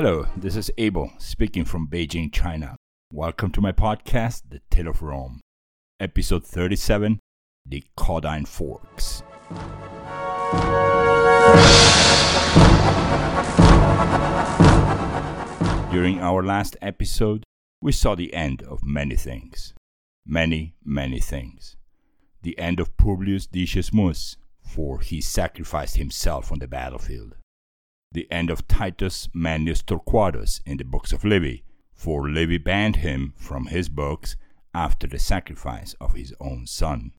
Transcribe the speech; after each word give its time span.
Hello, 0.00 0.28
this 0.36 0.54
is 0.54 0.70
Abel 0.78 1.10
speaking 1.18 1.64
from 1.64 1.88
Beijing, 1.88 2.32
China. 2.32 2.76
Welcome 3.12 3.50
to 3.50 3.60
my 3.60 3.72
podcast, 3.72 4.42
The 4.48 4.60
Tale 4.70 4.86
of 4.86 5.02
Rome, 5.02 5.40
episode 5.98 6.46
37 6.46 7.18
The 7.66 7.82
Caudine 7.96 8.46
Forks. 8.46 9.24
During 15.90 16.20
our 16.20 16.44
last 16.44 16.76
episode, 16.80 17.42
we 17.82 17.90
saw 17.90 18.14
the 18.14 18.32
end 18.32 18.62
of 18.62 18.84
many 18.84 19.16
things. 19.16 19.74
Many, 20.24 20.76
many 20.84 21.18
things. 21.18 21.74
The 22.42 22.56
end 22.56 22.78
of 22.78 22.96
Publius 22.98 23.48
Decius 23.48 23.92
Mus, 23.92 24.36
for 24.62 25.00
he 25.00 25.20
sacrificed 25.20 25.96
himself 25.96 26.52
on 26.52 26.60
the 26.60 26.68
battlefield. 26.68 27.34
The 28.12 28.30
end 28.30 28.50
of 28.50 28.66
Titus 28.66 29.28
Manlius 29.34 29.82
Torquatus 29.82 30.60
in 30.64 30.78
the 30.78 30.84
books 30.84 31.12
of 31.12 31.24
Livy, 31.24 31.64
for 31.92 32.28
Livy 32.28 32.58
banned 32.58 32.96
him 32.96 33.34
from 33.36 33.66
his 33.66 33.88
books 33.88 34.36
after 34.74 35.06
the 35.06 35.18
sacrifice 35.18 35.94
of 36.00 36.14
his 36.14 36.34
own 36.40 36.66
son. 36.66 37.12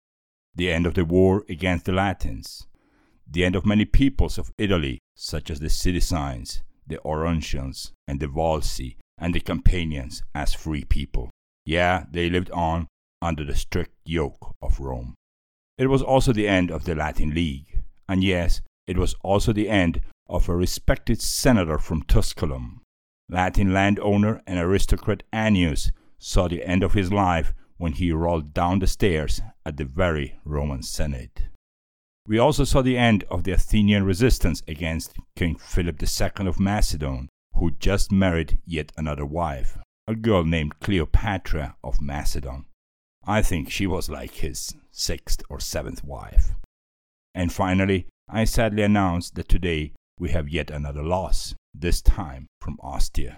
The 0.56 0.72
end 0.72 0.86
of 0.86 0.96
the 0.96 1.06
war 1.06 1.46
against 1.48 1.86
the 1.86 1.92
Latins. 1.92 2.66
The 3.30 3.46
end 3.46 3.56
of 3.56 3.66
many 3.66 3.86
peoples 3.86 4.38
of 4.38 4.52
Italy, 4.58 5.00
such 5.16 5.52
as 5.52 5.60
the 5.60 5.70
Sidicines, 5.70 6.62
the 6.88 6.98
Auruncians, 7.06 7.92
and 8.08 8.20
the 8.20 8.28
Volsci, 8.28 8.96
and 9.18 9.36
the 9.36 9.40
Campanians 9.40 10.24
as 10.34 10.54
free 10.54 10.84
people. 10.84 11.30
Yeah, 11.66 12.06
they 12.10 12.30
lived 12.30 12.50
on 12.52 12.88
under 13.22 13.44
the 13.44 13.56
strict 13.56 13.94
yoke 14.06 14.56
of 14.62 14.80
Rome. 14.80 15.14
It 15.78 15.88
was 15.88 16.02
also 16.02 16.34
the 16.34 16.48
end 16.48 16.72
of 16.72 16.86
the 16.86 16.96
Latin 16.96 17.34
League, 17.34 17.84
and 18.08 18.24
yes, 18.24 18.62
it 18.88 18.98
was 18.98 19.14
also 19.22 19.54
the 19.54 19.70
end 19.70 20.02
of 20.30 20.48
a 20.48 20.56
respected 20.56 21.22
senator 21.22 21.78
from 21.78 22.04
Tusculum. 22.04 22.82
Latin 23.28 23.74
landowner 23.74 24.42
and 24.48 24.60
aristocrat 24.60 25.24
Annius 25.34 25.92
saw 26.18 26.48
the 26.48 26.64
end 26.64 26.84
of 26.84 26.94
his 26.94 27.12
life 27.12 27.54
when 27.78 27.94
he 27.94 28.12
rolled 28.12 28.54
down 28.54 28.80
the 28.80 28.88
stairs 28.88 29.42
at 29.66 29.78
the 29.78 29.86
very 29.86 30.40
Roman 30.46 30.84
Senate. 30.84 31.44
We 32.28 32.38
also 32.38 32.64
saw 32.64 32.82
the 32.82 32.98
end 32.98 33.24
of 33.32 33.44
the 33.44 33.54
Athenian 33.54 34.04
resistance 34.04 34.62
against 34.68 35.16
King 35.36 35.56
Philip 35.56 36.02
II 36.02 36.48
of 36.48 36.60
Macedon, 36.60 37.30
who 37.56 37.72
just 37.72 38.12
married 38.12 38.60
yet 38.66 38.92
another 38.98 39.26
wife, 39.26 39.78
a 40.08 40.16
girl 40.16 40.44
named 40.44 40.80
Cleopatra 40.80 41.76
of 41.84 42.02
Macedon. 42.02 42.66
I 43.26 43.42
think 43.42 43.72
she 43.72 43.88
was 43.88 44.10
like 44.10 44.36
his 44.36 44.76
sixth 44.92 45.42
or 45.50 45.60
seventh 45.60 46.04
wife. 46.04 46.56
And 47.34 47.52
finally, 47.52 48.08
I 48.28 48.44
sadly 48.44 48.84
announce 48.84 49.30
that 49.32 49.50
today 49.50 49.94
we 50.20 50.30
have 50.30 50.50
yet 50.50 50.70
another 50.70 51.02
loss, 51.02 51.56
this 51.74 52.02
time 52.02 52.48
from 52.60 52.78
Ostia. 52.82 53.38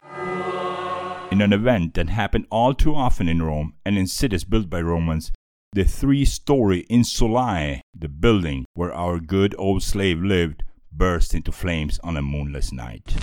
In 1.31 1.39
an 1.39 1.53
event 1.53 1.93
that 1.93 2.09
happened 2.09 2.47
all 2.49 2.73
too 2.73 2.95
often 2.95 3.29
in 3.29 3.41
Rome 3.41 3.75
and 3.85 3.97
in 3.97 4.07
cities 4.07 4.43
built 4.43 4.69
by 4.69 4.81
Romans, 4.81 5.31
the 5.73 5.85
three 5.85 6.25
story 6.25 6.85
Insulae, 6.89 7.81
the 7.97 8.09
building 8.09 8.65
where 8.73 8.93
our 8.93 9.19
good 9.19 9.55
old 9.57 9.83
slave 9.83 10.21
lived, 10.21 10.63
burst 10.91 11.33
into 11.33 11.51
flames 11.51 11.99
on 12.03 12.17
a 12.17 12.21
moonless 12.21 12.73
night. 12.73 13.16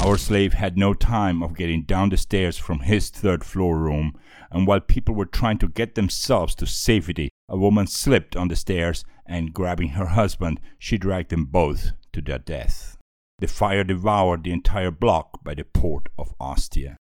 Our 0.00 0.16
slave 0.16 0.54
had 0.54 0.78
no 0.78 0.94
time 0.94 1.42
of 1.42 1.54
getting 1.54 1.82
down 1.82 2.08
the 2.08 2.16
stairs 2.16 2.56
from 2.56 2.80
his 2.80 3.10
third 3.10 3.44
floor 3.44 3.76
room, 3.78 4.18
and 4.50 4.66
while 4.66 4.80
people 4.80 5.14
were 5.14 5.26
trying 5.26 5.58
to 5.58 5.68
get 5.68 5.94
themselves 5.94 6.54
to 6.56 6.66
safety, 6.66 7.28
a 7.50 7.58
woman 7.58 7.86
slipped 7.86 8.34
on 8.34 8.48
the 8.48 8.56
stairs 8.56 9.04
and, 9.30 9.54
grabbing 9.54 9.90
her 9.90 10.06
husband, 10.06 10.60
she 10.78 10.98
dragged 10.98 11.30
them 11.30 11.46
both 11.46 11.92
to 12.12 12.20
their 12.20 12.38
death. 12.38 12.98
The 13.38 13.46
fire 13.46 13.84
devoured 13.84 14.44
the 14.44 14.52
entire 14.52 14.90
block 14.90 15.42
by 15.42 15.54
the 15.54 15.64
port 15.64 16.08
of 16.18 16.34
Ostia. 16.38 16.96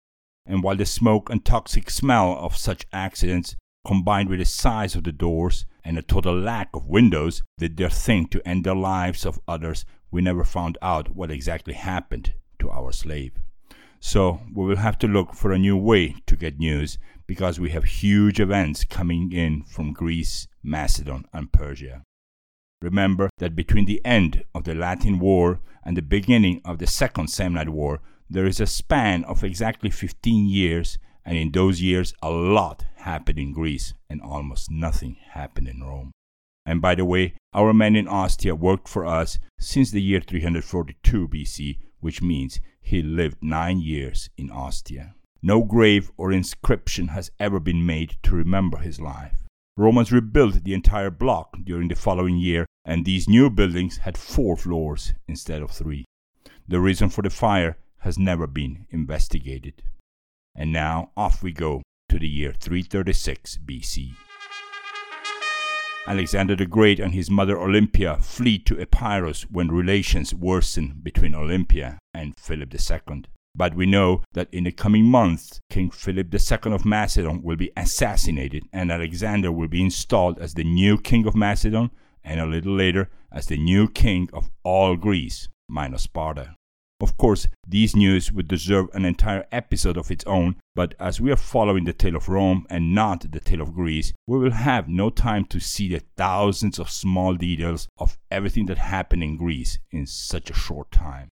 And 0.45 0.63
while 0.63 0.78
the 0.78 0.85
smoke 0.85 1.29
and 1.29 1.44
toxic 1.44 1.89
smell 1.89 2.38
of 2.39 2.56
such 2.56 2.85
accidents, 2.94 3.56
combined 3.85 4.29
with 4.29 4.39
the 4.39 4.45
size 4.45 4.95
of 4.95 5.03
the 5.03 5.12
doors 5.12 5.66
and 5.84 5.97
a 5.97 6.01
total 6.01 6.39
lack 6.39 6.69
of 6.73 6.88
windows, 6.88 7.44
did 7.57 7.75
their 7.78 7.89
thing 7.89 8.28
to 8.28 8.47
end 8.47 8.63
the 8.63 8.75
lives 8.75 9.25
of 9.25 9.39
others, 9.47 9.84
we 10.12 10.22
never 10.22 10.44
found 10.44 10.78
out 10.81 11.16
what 11.16 11.31
exactly 11.31 11.73
happened 11.73 12.34
to 12.59 12.69
our 12.69 12.91
slave. 12.91 13.34
So 14.00 14.41
we 14.56 14.66
will 14.66 14.78
have 14.78 14.97
to 15.00 15.07
look 15.07 15.34
for 15.34 15.51
a 15.51 15.59
new 15.59 15.75
way 15.75 16.16
to 16.28 16.35
get 16.35 16.59
news 16.59 16.97
because 17.28 17.59
we 17.59 17.72
have 17.72 17.84
huge 17.84 18.39
events 18.39 18.84
coming 18.85 19.31
in 19.31 19.63
from 19.63 19.94
Greece, 19.94 20.47
Macedon, 20.63 21.25
and 21.34 21.51
Persia. 21.51 22.03
Remember 22.81 23.29
that 23.38 23.56
between 23.56 23.85
the 23.85 24.01
end 24.06 24.44
of 24.56 24.63
the 24.63 24.75
Latin 24.75 25.19
War 25.19 25.59
and 25.84 25.97
the 25.97 26.01
beginning 26.01 26.62
of 26.63 26.79
the 26.79 26.88
Second 26.88 27.29
Samnite 27.29 27.69
War, 27.69 28.00
there 28.29 28.45
is 28.45 28.59
a 28.59 28.67
span 28.67 29.23
of 29.25 29.44
exactly 29.44 29.90
15 29.90 30.47
years, 30.47 30.97
and 31.25 31.38
in 31.38 31.51
those 31.51 31.81
years, 31.81 32.13
a 32.22 32.29
lot 32.29 32.85
happened 32.97 33.39
in 33.39 33.53
Greece 33.53 33.94
and 34.09 34.22
almost 34.22 34.72
nothing 34.72 35.18
happened 35.31 35.68
in 35.68 35.81
Rome. 35.81 36.12
And 36.66 36.81
by 36.81 36.95
the 36.95 37.06
way, 37.06 37.34
our 37.53 37.73
man 37.73 37.95
in 37.95 38.07
Ostia 38.07 38.56
worked 38.56 38.88
for 38.88 39.06
us 39.06 39.39
since 39.59 39.91
the 39.91 40.01
year 40.01 40.22
342 40.22 41.28
BC 41.28 41.78
which 42.00 42.22
means 42.22 42.59
he 42.81 43.01
lived 43.01 43.38
nine 43.41 43.79
years 43.79 44.29
in 44.38 44.50
Ostia. 44.50 45.16
No 45.41 45.63
grave 45.63 46.12
or 46.18 46.31
inscription 46.31 47.09
has 47.09 47.31
ever 47.39 47.59
been 47.59 47.85
made 47.85 48.18
to 48.23 48.35
remember 48.35 48.78
his 48.78 49.00
life. 49.00 49.49
Romans 49.79 50.12
rebuilt 50.12 50.66
the 50.66 50.73
entire 50.73 51.09
block 51.09 51.56
during 51.63 51.88
the 51.88 51.95
following 51.95 52.35
year, 52.35 52.66
and 52.84 53.06
these 53.06 53.29
new 53.29 53.50
buildings 53.50 54.00
had 54.00 54.17
four 54.17 54.57
floors 54.57 55.13
instead 55.25 55.62
of 55.62 55.72
three. 55.72 56.03
The 56.67 56.81
reason 56.81 57.07
for 57.07 57.22
the 57.22 57.29
fire 57.29 57.78
has 58.00 58.19
never 58.19 58.45
been 58.45 58.88
investigated. 58.89 59.81
And 60.53 60.73
now 60.73 61.12
off 61.16 61.41
we 61.41 61.53
go 61.53 61.81
to 62.09 62.19
the 62.19 62.28
year 62.28 62.51
336 62.59 63.59
BC. 63.66 64.09
Alexander 66.06 66.57
the 66.57 66.66
Great 66.66 67.00
and 67.00 67.13
his 67.13 67.31
mother 67.31 67.57
Olympia 67.57 68.18
flee 68.18 68.59
to 68.59 68.78
Epirus 68.78 69.44
when 69.44 69.69
relations 69.69 70.35
worsen 70.35 71.00
between 71.01 71.34
Olympia 71.34 72.00
and 72.13 72.38
Philip 72.38 72.73
II. 72.73 73.23
But 73.59 73.75
we 73.75 73.86
know 73.86 74.24
that 74.31 74.47
in 74.53 74.64
the 74.64 74.72
coming 74.72 75.03
months, 75.03 75.59
King 75.70 75.92
Philip 75.92 76.34
II 76.34 76.72
of 76.72 76.86
Macedon 76.86 77.44
will 77.44 77.58
be 77.58 77.74
assassinated 77.75 78.64
and 78.72 78.90
Alexander 78.90 79.52
will 79.52 79.68
be 79.68 79.84
installed 79.84 80.40
as 80.40 80.53
the 80.53 80.64
new 80.64 80.97
king 80.97 81.28
of 81.28 81.36
Macedon 81.36 81.92
and 82.24 82.40
a 82.40 82.46
little 82.46 82.74
later 82.74 83.09
as 83.34 83.48
the 83.48 83.58
new 83.58 83.90
king 83.90 84.30
of 84.31 84.50
all 84.64 84.96
Greece, 84.96 85.50
minus 85.68 86.03
Sparta. 86.03 86.56
Of 87.02 87.18
course, 87.18 87.48
these 87.68 87.98
news 87.98 88.31
would 88.31 88.48
deserve 88.48 88.88
an 88.94 89.03
entire 89.03 89.46
episode 89.52 89.98
of 89.98 90.09
its 90.09 90.24
own, 90.24 90.56
but 90.74 90.96
as 90.98 91.19
we 91.19 91.30
are 91.30 91.36
following 91.36 91.84
the 91.84 91.92
tale 91.92 92.16
of 92.16 92.30
Rome 92.30 92.66
and 92.69 92.96
not 92.96 93.30
the 93.30 93.42
tale 93.42 93.62
of 93.62 93.74
Greece, 93.74 94.14
we 94.25 94.40
will 94.40 94.52
have 94.52 94.88
no 94.88 95.09
time 95.09 95.44
to 95.48 95.59
see 95.59 95.90
the 95.90 96.02
thousands 96.16 96.80
of 96.80 96.90
small 96.90 97.36
details 97.36 97.90
of 97.98 98.18
everything 98.31 98.68
that 98.68 98.78
happened 98.78 99.24
in 99.24 99.36
Greece 99.36 99.80
in 99.92 100.06
such 100.06 100.50
a 100.50 100.53
short 100.53 100.92
time. 100.92 101.28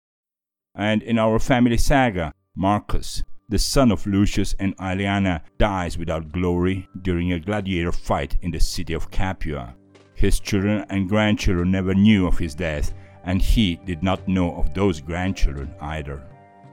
And 0.75 1.03
in 1.03 1.19
our 1.19 1.39
family 1.39 1.77
saga, 1.77 2.33
Marcus, 2.55 3.23
the 3.49 3.59
son 3.59 3.93
of 3.93 4.07
Lucius 4.07 4.55
and 4.59 4.77
Aeliana, 4.79 5.43
dies 5.59 5.99
without 5.99 6.33
glory 6.33 6.89
during 7.03 7.33
a 7.33 7.41
gladiator 7.41 7.93
fight 7.93 8.39
in 8.41 8.51
the 8.51 8.61
city 8.61 8.95
of 8.95 9.11
Capua. 9.11 9.75
His 10.15 10.41
children 10.41 10.87
and 10.89 11.09
grandchildren 11.09 11.71
never 11.71 11.95
knew 11.95 12.27
of 12.27 12.39
his 12.39 12.55
death, 12.55 12.95
and 13.25 13.43
he 13.43 13.77
did 13.85 14.03
not 14.03 14.27
know 14.27 14.55
of 14.57 14.73
those 14.73 15.01
grandchildren 15.01 15.75
either. 15.81 16.23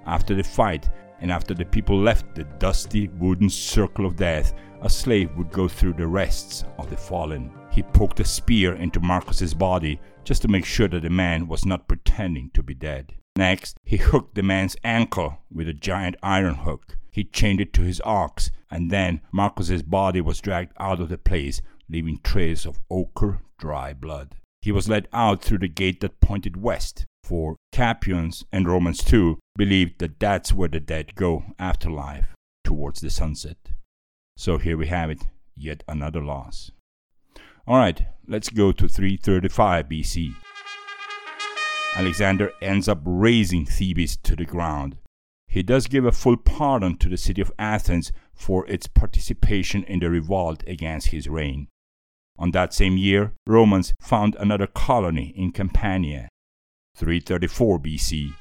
After 0.05 0.33
the 0.33 0.43
fight, 0.43 0.89
and 1.21 1.31
after 1.31 1.53
the 1.53 1.65
people 1.65 1.99
left 1.99 2.35
the 2.35 2.45
dusty 2.59 3.09
wooden 3.19 3.49
circle 3.49 4.05
of 4.05 4.15
death, 4.15 4.53
a 4.81 4.89
slave 4.89 5.35
would 5.35 5.51
go 5.51 5.67
through 5.67 5.93
the 5.93 6.07
rests 6.07 6.63
of 6.77 6.89
the 6.89 6.95
fallen. 6.95 7.51
He 7.71 7.83
poked 7.83 8.21
a 8.21 8.25
spear 8.25 8.75
into 8.75 9.01
Marcus's 9.01 9.53
body 9.53 9.99
just 10.23 10.41
to 10.43 10.47
make 10.47 10.65
sure 10.65 10.87
that 10.87 11.01
the 11.01 11.09
man 11.09 11.47
was 11.47 11.65
not 11.65 11.87
pretending 11.87 12.49
to 12.53 12.63
be 12.63 12.73
dead. 12.73 13.13
Next, 13.39 13.77
he 13.85 13.95
hooked 13.95 14.35
the 14.35 14.43
man's 14.43 14.75
ankle 14.83 15.37
with 15.49 15.69
a 15.69 15.73
giant 15.73 16.17
iron 16.21 16.55
hook. 16.55 16.97
He 17.09 17.23
chained 17.23 17.61
it 17.61 17.71
to 17.71 17.83
his 17.83 18.01
ox, 18.03 18.51
and 18.69 18.91
then 18.91 19.21
Marcus's 19.31 19.81
body 19.81 20.19
was 20.19 20.41
dragged 20.41 20.73
out 20.77 20.99
of 20.99 21.07
the 21.07 21.17
place, 21.17 21.61
leaving 21.87 22.19
trails 22.21 22.65
of 22.65 22.81
ochre, 22.89 23.39
dry 23.57 23.93
blood. 23.93 24.35
He 24.61 24.73
was 24.73 24.89
led 24.89 25.07
out 25.13 25.41
through 25.41 25.59
the 25.59 25.69
gate 25.69 26.01
that 26.01 26.19
pointed 26.19 26.57
west, 26.57 27.05
for 27.23 27.55
Capuans 27.71 28.43
and 28.51 28.67
Romans 28.67 29.01
too 29.01 29.39
believed 29.55 29.99
that 29.99 30.19
that's 30.19 30.51
where 30.51 30.67
the 30.67 30.81
dead 30.81 31.15
go 31.15 31.45
after 31.57 31.89
life, 31.89 32.35
towards 32.65 32.99
the 32.99 33.09
sunset. 33.09 33.71
So 34.35 34.57
here 34.57 34.75
we 34.75 34.87
have 34.87 35.09
it, 35.09 35.27
yet 35.55 35.85
another 35.87 36.21
loss. 36.21 36.71
Alright, 37.65 38.05
let's 38.27 38.49
go 38.49 38.73
to 38.73 38.89
335 38.89 39.87
BC. 39.87 40.35
Alexander 41.99 42.53
ends 42.61 42.87
up 42.87 43.01
razing 43.03 43.65
Thebes 43.65 44.15
to 44.23 44.33
the 44.33 44.45
ground. 44.45 44.95
He 45.49 45.61
does 45.61 45.87
give 45.87 46.05
a 46.05 46.13
full 46.13 46.37
pardon 46.37 46.95
to 46.95 47.09
the 47.09 47.17
city 47.17 47.41
of 47.41 47.51
Athens 47.59 48.13
for 48.33 48.65
its 48.67 48.87
participation 48.87 49.83
in 49.83 49.99
the 49.99 50.09
revolt 50.09 50.63
against 50.65 51.07
his 51.07 51.27
reign. 51.27 51.67
On 52.37 52.51
that 52.51 52.73
same 52.73 52.95
year, 52.95 53.33
Romans 53.45 53.93
found 53.99 54.37
another 54.39 54.65
colony 54.65 55.33
in 55.35 55.51
Campania, 55.51 56.29
334 56.95 57.79
BC. 57.79 58.33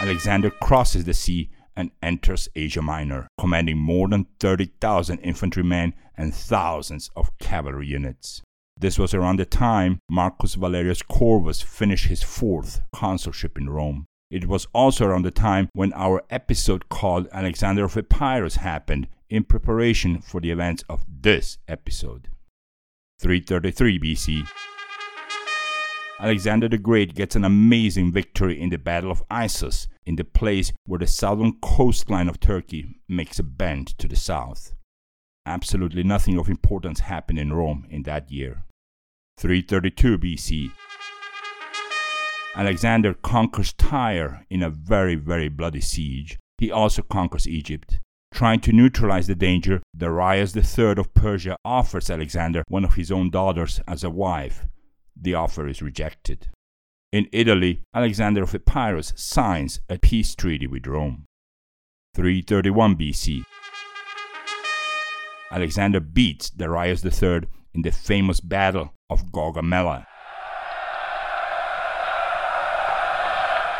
Alexander 0.00 0.50
crosses 0.50 1.04
the 1.04 1.14
sea 1.14 1.48
and 1.76 1.92
enters 2.02 2.48
Asia 2.56 2.82
Minor, 2.82 3.28
commanding 3.38 3.78
more 3.78 4.08
than 4.08 4.26
30,000 4.40 5.20
infantrymen 5.20 5.94
and 6.16 6.34
thousands 6.34 7.08
of 7.14 7.30
cavalry 7.38 7.86
units. 7.86 8.42
This 8.80 8.98
was 8.98 9.12
around 9.12 9.38
the 9.38 9.44
time 9.44 10.00
Marcus 10.10 10.54
Valerius 10.54 11.02
Corvus 11.02 11.60
finished 11.60 12.06
his 12.06 12.22
fourth 12.22 12.80
consulship 12.94 13.58
in 13.58 13.68
Rome. 13.68 14.06
It 14.30 14.46
was 14.46 14.66
also 14.72 15.04
around 15.04 15.26
the 15.26 15.30
time 15.30 15.68
when 15.74 15.92
our 15.92 16.22
episode 16.30 16.88
called 16.88 17.28
Alexander 17.30 17.84
of 17.84 17.98
Epirus 17.98 18.56
happened 18.56 19.06
in 19.28 19.44
preparation 19.44 20.22
for 20.22 20.40
the 20.40 20.50
events 20.50 20.82
of 20.88 21.04
this 21.06 21.58
episode. 21.68 22.28
333 23.20 23.98
BC. 23.98 24.48
Alexander 26.18 26.66
the 26.70 26.78
Great 26.78 27.14
gets 27.14 27.36
an 27.36 27.44
amazing 27.44 28.10
victory 28.10 28.58
in 28.58 28.70
the 28.70 28.78
Battle 28.78 29.10
of 29.10 29.22
Issus, 29.30 29.88
in 30.06 30.16
the 30.16 30.24
place 30.24 30.72
where 30.86 30.98
the 30.98 31.06
southern 31.06 31.52
coastline 31.60 32.30
of 32.30 32.40
Turkey 32.40 32.98
makes 33.06 33.38
a 33.38 33.42
bend 33.42 33.88
to 33.98 34.08
the 34.08 34.16
south. 34.16 34.74
Absolutely 35.44 36.02
nothing 36.02 36.38
of 36.38 36.48
importance 36.48 37.00
happened 37.00 37.38
in 37.38 37.52
Rome 37.52 37.86
in 37.90 38.04
that 38.04 38.30
year. 38.30 38.64
332 39.40 40.18
BC. 40.18 40.70
Alexander 42.54 43.14
conquers 43.14 43.72
Tyre 43.72 44.44
in 44.50 44.62
a 44.62 44.68
very, 44.68 45.14
very 45.14 45.48
bloody 45.48 45.80
siege. 45.80 46.38
He 46.58 46.70
also 46.70 47.00
conquers 47.00 47.48
Egypt. 47.48 48.00
Trying 48.34 48.60
to 48.60 48.72
neutralize 48.72 49.28
the 49.28 49.34
danger, 49.34 49.80
Darius 49.96 50.54
III 50.54 50.96
of 50.98 51.14
Persia 51.14 51.56
offers 51.64 52.10
Alexander 52.10 52.64
one 52.68 52.84
of 52.84 52.94
his 52.96 53.10
own 53.10 53.30
daughters 53.30 53.80
as 53.88 54.04
a 54.04 54.10
wife, 54.10 54.66
the 55.18 55.32
offer 55.32 55.66
is 55.66 55.80
rejected. 55.80 56.48
In 57.10 57.26
Italy, 57.32 57.80
Alexander 57.94 58.42
of 58.42 58.54
Epirus 58.54 59.14
signs 59.16 59.80
a 59.88 59.98
peace 59.98 60.34
treaty 60.34 60.66
with 60.66 60.86
Rome. 60.86 61.24
331 62.14 62.94
BC. 62.94 63.44
Alexander 65.50 66.00
beats 66.00 66.50
Darius 66.50 67.02
III 67.02 67.44
in 67.72 67.80
the 67.82 67.90
famous 67.90 68.40
Battle 68.40 68.92
of 69.10 69.26
Gaugamela. 69.32 70.06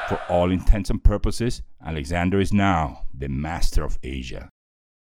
For 0.09 0.21
all 0.29 0.51
intents 0.51 0.91
and 0.91 1.03
purposes, 1.03 1.63
Alexander 1.83 2.41
is 2.41 2.53
now 2.53 3.05
the 3.17 3.29
master 3.29 3.85
of 3.85 3.99
Asia. 4.03 4.49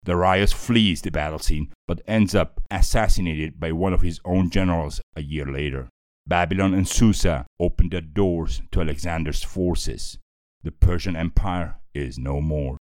Darius 0.05 0.53
flees 0.53 1.01
the 1.01 1.11
battle 1.11 1.39
scene 1.39 1.73
but 1.87 2.01
ends 2.07 2.33
up 2.33 2.61
assassinated 2.71 3.59
by 3.59 3.71
one 3.71 3.93
of 3.93 4.01
his 4.01 4.19
own 4.23 4.49
generals 4.49 5.01
a 5.15 5.21
year 5.21 5.45
later. 5.45 5.89
Babylon 6.27 6.73
and 6.73 6.87
Susa 6.87 7.45
open 7.59 7.89
their 7.89 8.01
doors 8.01 8.61
to 8.71 8.81
Alexander's 8.81 9.43
forces. 9.43 10.17
The 10.63 10.71
Persian 10.71 11.15
Empire 11.15 11.75
is 11.93 12.17
no 12.17 12.41
more. 12.41 12.77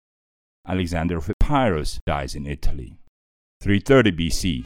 Alexander 0.67 1.17
of 1.17 1.29
Epirus 1.29 1.99
dies 2.05 2.35
in 2.35 2.45
Italy. 2.45 2.97
330 3.61 4.11
BC. 4.11 4.63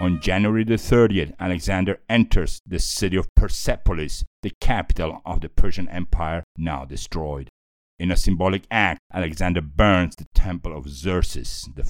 On 0.00 0.20
January 0.20 0.64
the 0.64 0.74
30th, 0.74 1.34
Alexander 1.38 2.00
enters 2.08 2.58
the 2.66 2.80
city 2.80 3.16
of 3.16 3.28
Persepolis, 3.36 4.24
the 4.42 4.52
capital 4.60 5.22
of 5.24 5.40
the 5.40 5.48
Persian 5.48 5.88
Empire, 5.88 6.42
now 6.58 6.84
destroyed. 6.84 7.48
In 7.98 8.10
a 8.10 8.16
symbolic 8.16 8.64
act, 8.72 8.98
Alexander 9.12 9.60
burns 9.60 10.16
the 10.16 10.26
temple 10.34 10.76
of 10.76 10.88
Xerxes 10.88 11.68
I 11.76 11.82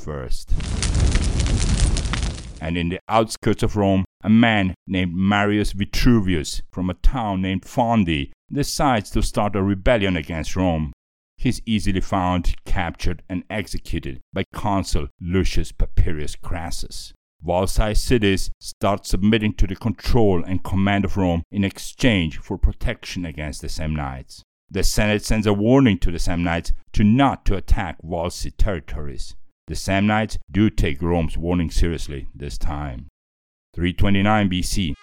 and 2.61 2.79
in 2.79 2.89
the 2.89 3.01
outskirts 3.09 3.63
of 3.63 3.77
Rome, 3.77 4.05
a 4.23 4.31
man 4.31 4.75
named 4.87 5.15
Marius 5.15 5.73
Vitruvius 5.73 6.63
from 6.71 6.89
a 6.89 6.95
town 6.95 7.43
named 7.43 7.63
Fondi 7.63 8.31
decides 8.51 9.11
to 9.11 9.23
start 9.23 9.57
a 9.57 9.63
rebellion 9.63 10.17
against 10.17 10.57
Rome. 10.57 10.93
He's 11.37 11.61
easily 11.67 12.01
found, 12.01 12.55
captured, 12.65 13.23
and 13.29 13.45
executed 13.51 14.21
by 14.33 14.45
consul 14.53 15.09
Lucius 15.21 15.73
Papirius 15.73 16.41
Crassus. 16.41 17.13
Wall-sized 17.43 18.03
cities 18.03 18.51
start 18.61 19.07
submitting 19.07 19.55
to 19.55 19.67
the 19.67 19.77
control 19.77 20.43
and 20.45 20.65
command 20.65 21.05
of 21.05 21.17
Rome 21.17 21.43
in 21.51 21.65
exchange 21.65 22.39
for 22.39 22.57
protection 22.57 23.27
against 23.27 23.61
the 23.61 23.69
Samnites. 23.69 24.43
The 24.71 24.83
Senate 24.83 25.25
sends 25.25 25.47
a 25.47 25.53
warning 25.53 25.99
to 25.99 26.11
the 26.11 26.19
Samnites 26.19 26.73
to 26.93 27.05
not 27.05 27.45
to 27.47 27.57
attack 27.57 27.97
walled 28.03 28.35
territories. 28.57 29.37
The 29.67 29.75
Samnites 29.75 30.37
do 30.51 30.69
take 30.71 31.01
Rome's 31.01 31.39
warning 31.39 31.71
seriously 31.71 32.29
this 32.35 32.59
time. 32.59 33.09
329 33.75 34.51
BC. 34.51 34.95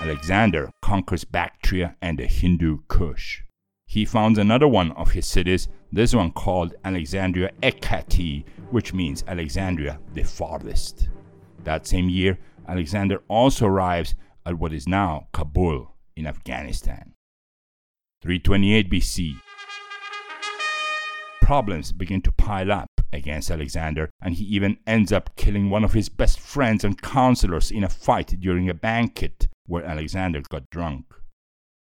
Alexander 0.00 0.70
conquers 0.80 1.24
Bactria 1.24 1.96
and 2.00 2.18
the 2.18 2.26
Hindu 2.26 2.78
Kush. 2.88 3.42
He 3.86 4.04
founds 4.04 4.38
another 4.38 4.68
one 4.68 4.92
of 4.92 5.12
his 5.12 5.26
cities, 5.26 5.68
this 5.92 6.14
one 6.14 6.32
called 6.32 6.74
Alexandria 6.84 7.50
Eschate, 7.62 8.44
which 8.70 8.92
means 8.92 9.24
Alexandria 9.26 9.98
the 10.14 10.22
farthest. 10.22 11.08
That 11.64 11.86
same 11.86 12.08
year, 12.08 12.38
Alexander 12.66 13.22
also 13.28 13.66
arrives 13.66 14.14
at 14.44 14.58
what 14.58 14.72
is 14.72 14.86
now 14.86 15.28
Kabul 15.32 15.94
in 16.16 16.26
Afghanistan. 16.26 17.14
328 18.22 18.90
BC 18.90 19.36
problems 21.40 21.92
begin 21.92 22.20
to 22.20 22.30
pile 22.32 22.70
up 22.70 22.90
against 23.10 23.50
Alexander, 23.50 24.10
and 24.20 24.34
he 24.34 24.44
even 24.44 24.76
ends 24.86 25.12
up 25.12 25.34
killing 25.36 25.70
one 25.70 25.82
of 25.82 25.94
his 25.94 26.10
best 26.10 26.38
friends 26.38 26.84
and 26.84 27.00
counselors 27.00 27.70
in 27.70 27.84
a 27.84 27.88
fight 27.88 28.38
during 28.38 28.68
a 28.68 28.74
banquet 28.74 29.48
where 29.64 29.84
Alexander 29.84 30.42
got 30.50 30.68
drunk. 30.70 31.06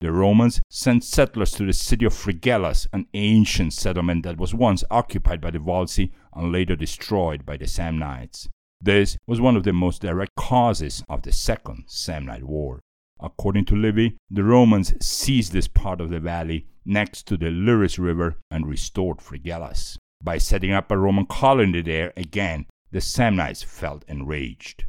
The 0.03 0.11
Romans 0.11 0.61
sent 0.69 1.05
settlers 1.05 1.53
to 1.53 1.65
the 1.65 1.73
city 1.73 2.05
of 2.05 2.13
Fregellae, 2.13 2.89
an 2.93 3.07
ancient 3.15 3.73
settlement 3.73 4.25
that 4.25 4.37
was 4.37 4.53
once 4.53 4.83
occupied 4.91 5.41
by 5.41 5.53
the 5.53 5.61
Volsci 5.61 6.11
and 6.35 6.51
later 6.51 6.75
destroyed 6.75 7.47
by 7.47 7.57
the 7.57 7.67
Samnites. 7.67 8.49
This 8.81 9.17
was 9.29 9.41
one 9.41 9.55
of 9.55 9.63
the 9.63 9.73
most 9.73 10.03
direct 10.03 10.35
causes 10.35 11.05
of 11.09 11.23
the 11.23 11.31
Second 11.31 11.85
Samnite 11.87 12.43
War. 12.43 12.81
According 13.21 13.67
to 13.67 13.77
Livy, 13.77 14.17
the 14.29 14.43
Romans 14.43 14.93
seized 15.01 15.53
this 15.53 15.69
part 15.69 16.01
of 16.01 16.11
the 16.11 16.19
valley 16.19 16.67
next 16.85 17.29
to 17.29 17.37
the 17.37 17.53
Liris 17.53 17.97
River 17.97 18.39
and 18.51 18.67
restored 18.67 19.19
Fregellae. 19.19 19.99
By 20.21 20.39
setting 20.39 20.73
up 20.73 20.91
a 20.91 20.99
Roman 20.99 21.27
colony 21.27 21.81
there 21.81 22.13
again, 22.17 22.67
the 22.91 22.99
Samnites 22.99 23.65
felt 23.65 24.05
enraged. 24.09 24.85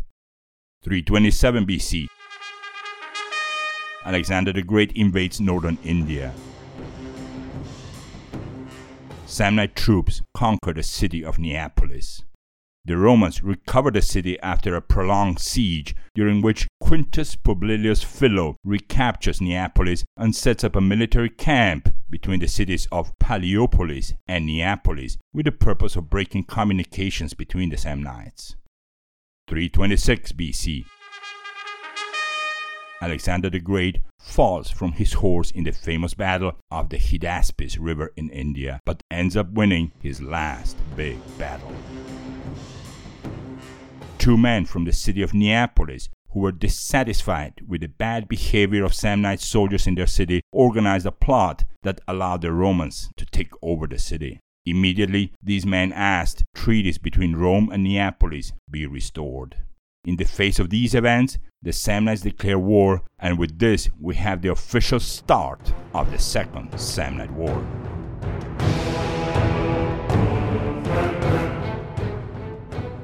327 0.84 1.68
BC 1.68 2.08
Alexander 4.06 4.54
the 4.54 4.62
Great 4.62 4.92
invades 4.94 5.40
northern 5.40 5.78
India. 5.84 6.34
Samnite 9.26 9.76
troops 9.76 10.22
conquer 10.34 10.74
the 10.74 10.84
city 10.84 11.24
of 11.24 11.40
Neapolis. 11.40 12.24
The 12.86 12.98
Romans 12.98 13.42
recover 13.42 13.92
the 13.92 14.02
city 14.02 14.38
after 14.42 14.76
a 14.76 14.82
prolonged 14.82 15.40
siege, 15.40 15.96
during 16.14 16.42
which 16.42 16.68
Quintus 16.82 17.38
Publilius 17.38 18.04
Philo 18.04 18.58
recaptures 18.66 19.40
Neapolis 19.40 20.04
and 20.18 20.36
sets 20.36 20.66
up 20.66 20.76
a 20.76 20.82
military 20.82 21.30
camp 21.30 21.94
between 22.10 22.42
the 22.42 22.48
cities 22.48 22.88
of 22.92 23.18
Paleopolis 23.20 24.14
and 24.28 24.46
Neapolis 24.46 25.18
with 25.34 25.46
the 25.46 25.52
purpose 25.54 25.96
of 25.96 26.10
breaking 26.10 26.44
communications 26.44 27.34
between 27.34 27.70
the 27.70 27.78
Samnites. 27.78 28.56
326 29.48 30.34
BC 30.34 30.86
Alexander 33.04 33.50
the 33.50 33.60
Great 33.60 34.00
falls 34.18 34.72
from 34.72 34.94
his 34.94 35.14
horse 35.14 35.52
in 35.52 35.66
the 35.66 35.72
famous 35.72 36.14
battle 36.14 36.54
of 36.72 36.90
the 36.90 36.98
Hydaspes 36.98 37.78
River 37.80 38.12
in 38.16 38.30
India, 38.30 38.80
but 38.86 39.04
ends 39.12 39.36
up 39.36 39.52
winning 39.52 39.92
his 40.02 40.22
last 40.22 40.78
big 40.96 41.20
battle 41.38 41.76
two 44.24 44.38
men 44.38 44.64
from 44.66 44.86
the 44.86 44.94
city 44.94 45.22
of 45.22 45.34
Neapolis 45.34 46.08
who 46.32 46.40
were 46.40 46.54
dissatisfied 46.54 47.56
with 47.68 47.82
the 47.82 47.88
bad 47.88 48.30
behavior 48.30 48.86
of 48.86 48.94
Samnite 48.94 49.42
soldiers 49.42 49.86
in 49.86 49.96
their 49.96 50.08
city 50.08 50.40
organized 50.54 51.06
a 51.06 51.12
plot 51.12 51.66
that 51.82 52.00
allowed 52.08 52.42
the 52.42 52.54
Romans 52.54 53.10
to 53.18 53.26
take 53.26 53.52
over 53.62 53.86
the 53.86 54.00
city. 54.00 54.40
Immediately, 54.66 55.34
these 55.44 55.66
men 55.66 55.92
asked 55.92 56.46
treaties 56.56 56.98
between 56.98 57.36
Rome 57.36 57.70
and 57.70 57.84
Neapolis 57.84 58.54
be 58.72 58.86
restored. 58.86 59.58
In 60.06 60.18
the 60.18 60.26
face 60.26 60.60
of 60.60 60.70
these 60.70 60.96
events, 60.96 61.38
the 61.62 61.72
Samnites 61.72 62.24
declare 62.24 62.60
war, 62.60 63.04
and 63.20 63.40
with 63.40 63.58
this, 63.58 63.90
we 64.02 64.16
have 64.16 64.42
the 64.42 64.52
official 64.52 65.00
start 65.00 65.74
of 65.94 66.12
the 66.12 66.20
Second 66.20 66.78
Samnite 66.78 67.32
War. 67.32 67.66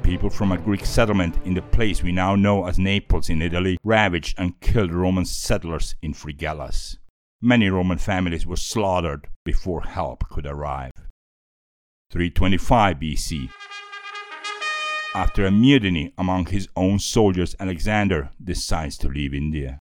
people 0.04 0.30
from 0.30 0.52
a 0.52 0.58
Greek 0.58 0.84
settlement 0.86 1.38
in 1.46 1.54
the 1.54 1.62
place 1.62 2.02
we 2.02 2.12
now 2.12 2.36
know 2.36 2.66
as 2.66 2.80
Naples 2.80 3.30
in 3.30 3.44
Italy 3.44 3.78
ravaged 3.84 4.34
and 4.40 4.60
killed 4.60 4.92
Roman 4.92 5.24
settlers 5.24 5.96
in 6.02 6.14
Fregellae. 6.14 6.98
Many 7.42 7.70
Roman 7.70 8.00
families 8.00 8.46
were 8.46 8.58
slaughtered 8.58 9.28
before 9.46 9.84
help 9.84 10.28
could 10.28 10.48
arrive. 10.48 10.92
325 12.12 12.98
BC. 12.98 13.50
After 15.16 15.46
a 15.46 15.52
mutiny 15.52 16.14
among 16.18 16.46
his 16.48 16.68
own 16.76 17.00
soldiers, 17.00 17.56
Alexander 17.60 18.30
decides 18.44 18.98
to 19.00 19.08
leave 19.08 19.34
India. 19.34 19.80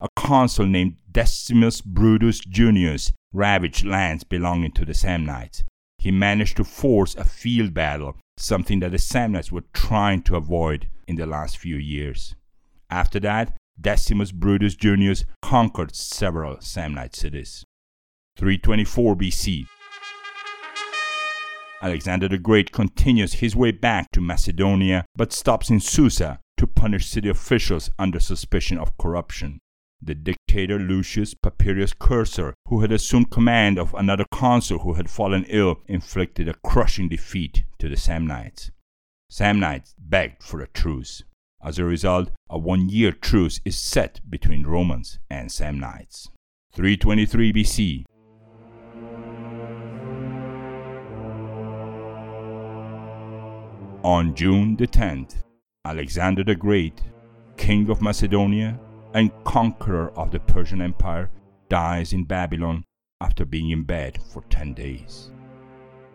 a 0.00 0.08
consul 0.14 0.66
named 0.66 0.96
Decimus 1.10 1.80
Brutus 1.80 2.40
Junius 2.40 3.12
ravaged 3.32 3.84
lands 3.84 4.24
belonging 4.24 4.72
to 4.72 4.84
the 4.84 4.92
Samnites. 4.92 5.64
He 5.98 6.10
managed 6.10 6.56
to 6.58 6.64
force 6.64 7.16
a 7.16 7.24
field 7.24 7.74
battle, 7.74 8.16
something 8.36 8.78
that 8.80 8.92
the 8.92 8.98
Samnites 8.98 9.50
were 9.50 9.64
trying 9.72 10.22
to 10.22 10.36
avoid 10.36 10.88
in 11.08 11.16
the 11.16 11.26
last 11.26 11.58
few 11.58 11.76
years. 11.76 12.36
After 12.90 13.18
that, 13.20 13.56
Decimus 13.80 14.32
Brutus 14.32 14.76
Junius 14.76 15.24
conquered 15.42 15.94
several 15.94 16.56
Samnite 16.58 17.16
cities. 17.16 17.64
324 18.36 19.16
BC. 19.16 19.66
Alexander 21.80 22.28
the 22.28 22.38
Great 22.38 22.72
continues 22.72 23.34
his 23.34 23.54
way 23.54 23.70
back 23.70 24.10
to 24.12 24.20
Macedonia 24.20 25.04
but 25.14 25.32
stops 25.32 25.70
in 25.70 25.80
Susa 25.80 26.40
to 26.56 26.66
punish 26.66 27.06
city 27.06 27.28
officials 27.28 27.88
under 27.98 28.18
suspicion 28.18 28.78
of 28.78 28.96
corruption. 28.98 29.60
The 30.02 30.14
dictator 30.14 30.78
Lucius 30.78 31.34
Papirius 31.34 31.96
Cursor, 31.96 32.54
who 32.68 32.80
had 32.80 32.92
assumed 32.92 33.30
command 33.30 33.78
of 33.78 33.94
another 33.94 34.24
consul 34.32 34.80
who 34.80 34.94
had 34.94 35.10
fallen 35.10 35.44
ill, 35.48 35.80
inflicted 35.86 36.48
a 36.48 36.54
crushing 36.64 37.08
defeat 37.08 37.64
to 37.78 37.88
the 37.88 37.96
Samnites. 37.96 38.70
Samnites 39.30 39.94
begged 39.98 40.42
for 40.42 40.60
a 40.60 40.68
truce. 40.68 41.22
As 41.62 41.78
a 41.78 41.84
result, 41.84 42.30
a 42.48 42.58
one 42.58 42.88
year 42.88 43.12
truce 43.12 43.60
is 43.64 43.78
set 43.78 44.20
between 44.28 44.66
Romans 44.66 45.18
and 45.28 45.50
Samnites. 45.50 46.28
323 46.72 47.52
BC. 47.52 48.04
On 54.04 54.32
June 54.32 54.76
the 54.76 54.86
10th, 54.86 55.42
Alexander 55.84 56.44
the 56.44 56.54
Great, 56.54 57.02
king 57.56 57.90
of 57.90 58.00
Macedonia 58.00 58.78
and 59.12 59.32
conqueror 59.42 60.16
of 60.16 60.30
the 60.30 60.38
Persian 60.38 60.80
Empire, 60.80 61.30
dies 61.68 62.12
in 62.12 62.22
Babylon 62.22 62.84
after 63.20 63.44
being 63.44 63.70
in 63.70 63.82
bed 63.82 64.16
for 64.32 64.42
10 64.50 64.74
days. 64.74 65.32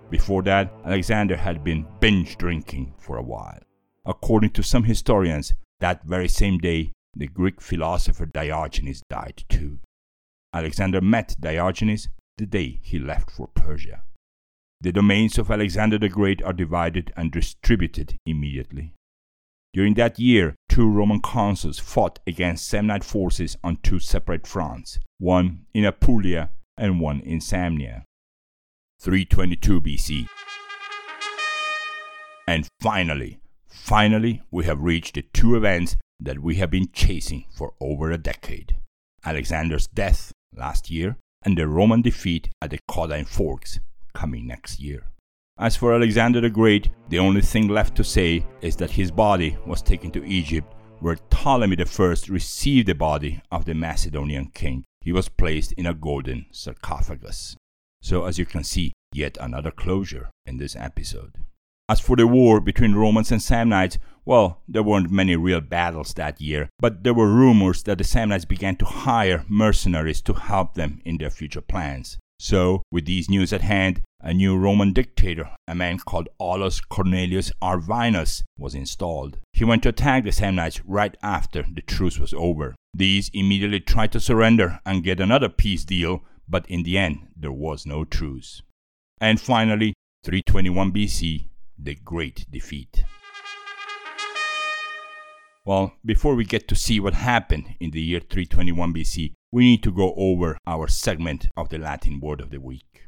Before 0.09 0.41
that, 0.43 0.73
Alexander 0.85 1.35
had 1.35 1.63
been 1.65 1.85
binge 1.99 2.37
drinking 2.37 2.93
for 2.97 3.17
a 3.17 3.23
while. 3.23 3.59
According 4.05 4.51
to 4.51 4.63
some 4.63 4.85
historians, 4.85 5.53
that 5.81 6.05
very 6.05 6.29
same 6.29 6.59
day, 6.59 6.93
the 7.13 7.27
Greek 7.27 7.59
philosopher 7.59 8.25
Diogenes 8.25 9.03
died 9.09 9.43
too. 9.49 9.79
Alexander 10.53 11.01
met 11.01 11.35
Diogenes 11.37 12.07
the 12.37 12.45
day 12.45 12.79
he 12.81 12.97
left 12.97 13.29
for 13.29 13.47
Persia. 13.47 14.03
The 14.83 14.91
domains 14.91 15.37
of 15.37 15.49
Alexander 15.49 15.97
the 15.97 16.09
Great 16.09 16.43
are 16.43 16.51
divided 16.51 17.13
and 17.15 17.31
distributed 17.31 18.17
immediately. 18.25 18.95
During 19.73 19.93
that 19.93 20.19
year, 20.19 20.55
two 20.67 20.89
Roman 20.89 21.21
consuls 21.21 21.79
fought 21.79 22.19
against 22.27 22.69
Samnite 22.69 23.05
forces 23.05 23.55
on 23.63 23.77
two 23.77 23.99
separate 23.99 24.45
fronts, 24.45 24.99
one 25.19 25.67
in 25.73 25.85
Apulia 25.85 26.49
and 26.75 26.99
one 26.99 27.21
in 27.21 27.39
Samnia. 27.39 28.03
322 28.99 29.79
BC. 29.79 30.27
And 32.45 32.67
finally, 32.81 33.39
finally, 33.69 34.41
we 34.51 34.65
have 34.65 34.81
reached 34.81 35.15
the 35.15 35.21
two 35.21 35.55
events 35.55 35.95
that 36.19 36.39
we 36.39 36.55
have 36.55 36.69
been 36.69 36.89
chasing 36.91 37.45
for 37.55 37.73
over 37.79 38.11
a 38.11 38.17
decade 38.17 38.75
Alexander's 39.23 39.87
death 39.87 40.33
last 40.53 40.91
year 40.91 41.15
and 41.45 41.57
the 41.57 41.69
Roman 41.69 42.01
defeat 42.01 42.49
at 42.61 42.71
the 42.71 42.79
Caudine 42.89 43.25
Forks 43.25 43.79
coming 44.13 44.47
next 44.47 44.79
year. 44.79 45.05
As 45.59 45.75
for 45.75 45.93
Alexander 45.93 46.41
the 46.41 46.49
Great, 46.49 46.89
the 47.09 47.19
only 47.19 47.41
thing 47.41 47.67
left 47.67 47.95
to 47.97 48.03
say 48.03 48.45
is 48.61 48.75
that 48.77 48.91
his 48.91 49.11
body 49.11 49.57
was 49.67 49.81
taken 49.81 50.09
to 50.11 50.25
Egypt, 50.25 50.73
where 50.99 51.17
Ptolemy 51.29 51.77
I 51.79 52.15
received 52.29 52.87
the 52.87 52.95
body 52.95 53.41
of 53.51 53.65
the 53.65 53.73
Macedonian 53.73 54.47
king. 54.47 54.83
He 55.01 55.11
was 55.11 55.29
placed 55.29 55.73
in 55.73 55.85
a 55.85 55.93
golden 55.93 56.47
sarcophagus. 56.51 57.55
So, 58.01 58.25
as 58.25 58.39
you 58.39 58.45
can 58.45 58.63
see, 58.63 58.93
yet 59.13 59.37
another 59.39 59.71
closure 59.71 60.31
in 60.45 60.57
this 60.57 60.75
episode. 60.75 61.35
As 61.89 61.99
for 61.99 62.15
the 62.15 62.25
war 62.25 62.61
between 62.61 62.95
Romans 62.95 63.31
and 63.31 63.41
Samnites, 63.41 63.97
well, 64.25 64.61
there 64.67 64.83
weren't 64.83 65.11
many 65.11 65.35
real 65.35 65.59
battles 65.61 66.13
that 66.13 66.39
year, 66.39 66.69
but 66.79 67.03
there 67.03 67.13
were 67.13 67.27
rumors 67.27 67.83
that 67.83 67.97
the 67.97 68.05
Samnites 68.05 68.47
began 68.47 68.77
to 68.77 68.85
hire 68.85 69.45
mercenaries 69.49 70.21
to 70.21 70.33
help 70.33 70.75
them 70.75 71.01
in 71.03 71.17
their 71.17 71.29
future 71.29 71.61
plans. 71.61 72.17
So, 72.39 72.83
with 72.91 73.05
these 73.05 73.29
news 73.29 73.53
at 73.53 73.61
hand, 73.61 74.01
a 74.19 74.33
new 74.33 74.57
Roman 74.57 74.93
dictator, 74.93 75.49
a 75.67 75.75
man 75.75 75.99
called 75.99 76.29
Aulus 76.39 76.79
Cornelius 76.79 77.51
Arvinus, 77.61 78.43
was 78.57 78.73
installed. 78.73 79.37
He 79.51 79.65
went 79.65 79.83
to 79.83 79.89
attack 79.89 80.23
the 80.23 80.29
Samnites 80.29 80.81
right 80.85 81.15
after 81.21 81.63
the 81.63 81.81
truce 81.81 82.17
was 82.17 82.33
over. 82.33 82.75
These 82.93 83.29
immediately 83.33 83.79
tried 83.79 84.11
to 84.13 84.19
surrender 84.19 84.79
and 84.85 85.03
get 85.03 85.19
another 85.19 85.49
peace 85.49 85.83
deal, 85.83 86.23
but 86.47 86.65
in 86.69 86.83
the 86.83 86.97
end, 86.97 87.27
there 87.35 87.51
was 87.51 87.85
no 87.85 88.05
truce. 88.05 88.61
And 89.19 89.39
finally, 89.39 89.93
321 90.23 90.91
BC, 90.91 91.47
the 91.77 91.95
Great 91.95 92.45
Defeat. 92.49 93.03
Well, 95.65 95.93
before 96.05 96.35
we 96.35 96.43
get 96.45 96.67
to 96.67 96.75
see 96.75 96.99
what 96.99 97.13
happened 97.13 97.75
in 97.79 97.91
the 97.91 98.01
year 98.01 98.19
321 98.19 98.93
BC, 98.93 99.33
we 99.53 99.65
need 99.65 99.83
to 99.83 99.91
go 99.91 100.15
over 100.17 100.57
our 100.65 100.87
segment 100.87 101.47
of 101.55 101.69
the 101.69 101.77
Latin 101.77 102.19
word 102.19 102.41
of 102.41 102.49
the 102.49 102.57
week. 102.57 103.03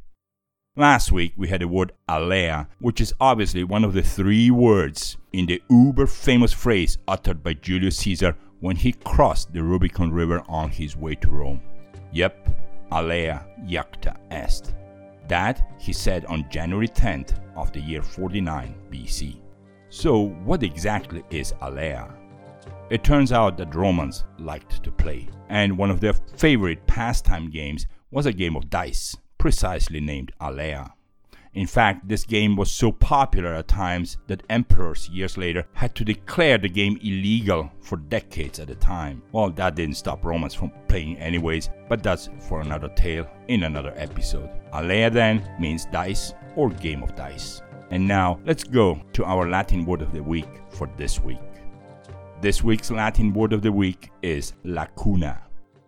Last 0.78 1.12
week 1.12 1.34
we 1.36 1.48
had 1.48 1.62
the 1.62 1.68
word 1.68 1.92
alea, 2.08 2.68
which 2.80 3.02
is 3.02 3.16
obviously 3.20 3.64
one 3.64 3.84
of 3.84 3.94
the 3.94 4.04
three 4.04 4.52
words 4.52 5.18
in 5.34 5.48
the 5.48 5.60
uber 5.72 6.06
famous 6.06 6.54
phrase 6.54 7.00
uttered 7.08 7.42
by 7.42 7.56
Julius 7.56 7.98
Caesar 7.98 8.38
when 8.60 8.76
he 8.76 8.92
crossed 8.92 9.54
the 9.54 9.64
Rubicon 9.64 10.12
River 10.12 10.44
on 10.48 10.70
his 10.70 10.96
way 10.96 11.16
to 11.16 11.32
Rome. 11.32 11.62
Yep, 12.14 12.48
alea 12.92 13.44
iacta 13.68 14.16
est. 14.30 14.76
That 15.28 15.74
he 15.80 15.94
said 15.94 16.26
on 16.26 16.46
January 16.52 16.88
10th 16.88 17.40
of 17.56 17.72
the 17.72 17.82
year 17.82 18.04
49 18.04 18.76
BC. 18.92 19.42
So, 19.90 20.28
what 20.44 20.62
exactly 20.62 21.24
is 21.32 21.56
alea? 21.62 22.14
It 22.90 23.04
turns 23.04 23.32
out 23.32 23.58
that 23.58 23.74
Romans 23.74 24.26
liked 24.38 24.84
to 24.84 24.92
play, 24.92 25.28
and 25.50 25.78
one 25.78 25.90
of 25.90 26.00
their 26.00 26.14
favorite 26.14 26.86
pastime 26.86 27.50
games 27.50 27.88
was 28.12 28.26
a 28.26 28.34
game 28.34 28.56
of 28.56 28.70
dice 28.70 29.16
precisely 29.40 30.00
named 30.00 30.32
Alea. 30.40 30.94
In 31.54 31.68
fact, 31.68 32.08
this 32.08 32.26
game 32.26 32.56
was 32.56 32.72
so 32.72 32.92
popular 32.92 33.54
at 33.54 33.68
times 33.68 34.18
that 34.28 34.44
emperors 34.50 35.08
years 35.10 35.38
later 35.38 35.66
had 35.74 35.96
to 35.96 36.04
declare 36.04 36.58
the 36.58 36.68
game 36.68 36.98
illegal 37.02 37.72
for 37.80 37.96
decades 37.96 38.60
at 38.60 38.70
a 38.70 38.76
time. 38.76 39.24
Well, 39.32 39.52
that 39.52 39.76
didn't 39.76 39.96
stop 39.96 40.26
Romans 40.26 40.54
from 40.54 40.72
playing 40.88 41.18
anyways, 41.18 41.70
but 41.88 42.04
that's 42.04 42.30
for 42.50 42.62
another 42.62 42.90
tale 42.90 43.28
in 43.48 43.64
another 43.64 43.94
episode. 43.96 44.50
Alea 44.74 45.10
then 45.10 45.50
means 45.60 45.86
dice 45.86 46.34
or 46.56 46.70
game 46.70 47.04
of 47.04 47.16
dice. 47.16 47.62
And 47.90 48.06
now 48.06 48.40
let's 48.46 48.64
go 48.64 49.02
to 49.14 49.24
our 49.24 49.50
Latin 49.50 49.86
word 49.86 50.02
of 50.02 50.12
the 50.12 50.24
week 50.24 50.50
for 50.70 50.90
this 50.98 51.22
week. 51.22 51.40
This 52.42 52.62
week's 52.62 52.92
Latin 52.92 53.34
word 53.34 53.54
of 53.54 53.62
the 53.62 53.72
week 53.72 54.12
is 54.22 54.54
lacuna. 54.66 55.42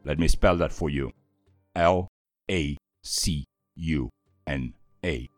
Let 0.05 0.17
me 0.17 0.29
spell 0.29 0.55
that 0.57 0.71
for 0.71 0.89
you. 0.89 1.11
L 1.75 2.07
A 2.49 2.77
C 3.03 3.43
U 3.75 4.09
N 4.47 4.73
A. 5.03 5.29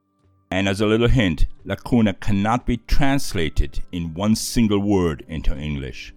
And 0.52 0.70
as 0.70 0.82
a 0.82 0.86
little 0.86 1.08
hint, 1.08 1.48
lacuna 1.66 2.14
cannot 2.14 2.66
be 2.66 2.78
translated 2.78 3.84
in 3.92 4.14
one 4.14 4.36
single 4.36 4.80
word 4.80 5.26
into 5.28 5.58
English. 5.58 6.14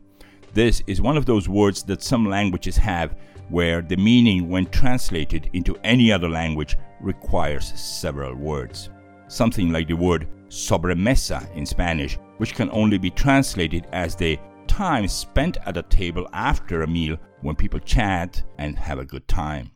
This 0.53 0.83
is 0.87 1.01
one 1.01 1.17
of 1.17 1.25
those 1.25 1.49
words 1.49 1.83
that 1.85 2.03
some 2.03 2.27
languages 2.27 2.77
have 2.77 3.17
where 3.49 3.81
the 3.81 3.97
meaning, 3.97 4.51
when 4.51 4.67
translated 4.67 5.49
into 5.55 5.77
any 5.85 6.13
other 6.13 6.29
language, 6.29 6.77
requires 7.01 7.73
several 7.81 8.35
words. 8.35 8.91
Something 9.29 9.73
like 9.73 9.89
the 9.89 9.95
word 9.95 10.29
sobremesa 10.49 11.51
in 11.57 11.65
Spanish, 11.65 12.19
which 12.37 12.55
can 12.55 12.71
only 12.73 12.99
be 12.99 13.11
translated 13.11 13.87
as 13.93 14.15
the 14.15 14.39
time 14.67 15.07
spent 15.09 15.57
at 15.67 15.77
a 15.77 15.83
table 15.83 16.29
after 16.33 16.83
a 16.83 16.87
meal 16.87 17.17
when 17.41 17.57
people 17.57 17.81
chat 17.81 18.43
and 18.59 18.79
have 18.79 18.99
a 18.99 19.05
good 19.05 19.27
time. 19.29 19.71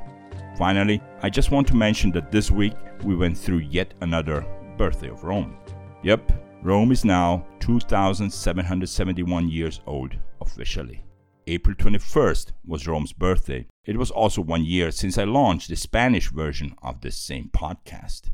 Finally, 0.58 1.02
I 1.22 1.30
just 1.30 1.52
want 1.52 1.68
to 1.68 1.76
mention 1.76 2.12
that 2.12 2.32
this 2.32 2.50
week 2.50 2.76
we 3.04 3.18
went 3.18 3.38
through 3.38 3.68
yet 3.70 3.94
another 4.00 4.46
birthday 4.78 5.10
of 5.10 5.26
Rome. 5.26 5.58
Yep, 6.04 6.32
Rome 6.64 6.94
is 6.94 7.04
now 7.04 7.46
2,771 7.60 9.50
years 9.50 9.82
old 9.88 10.16
officially. 10.40 11.04
April 11.48 11.76
21st 11.76 12.54
was 12.66 12.88
Rome's 12.88 13.14
birthday. 13.14 13.68
It 13.86 13.98
was 13.98 14.10
also 14.10 14.42
one 14.42 14.66
year 14.66 14.90
since 14.90 15.16
I 15.16 15.26
launched 15.26 15.70
the 15.70 15.76
Spanish 15.76 16.32
version 16.32 16.76
of 16.82 17.02
this 17.02 17.18
same 17.18 17.52
podcast. 17.54 18.32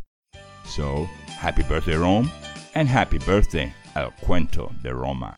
So, 0.63 1.09
happy 1.27 1.63
birthday, 1.63 1.95
Rome, 1.95 2.31
and 2.73 2.87
happy 2.87 3.17
birthday, 3.17 3.73
El 3.95 4.11
Cuento 4.11 4.71
de 4.81 4.95
Roma. 4.95 5.37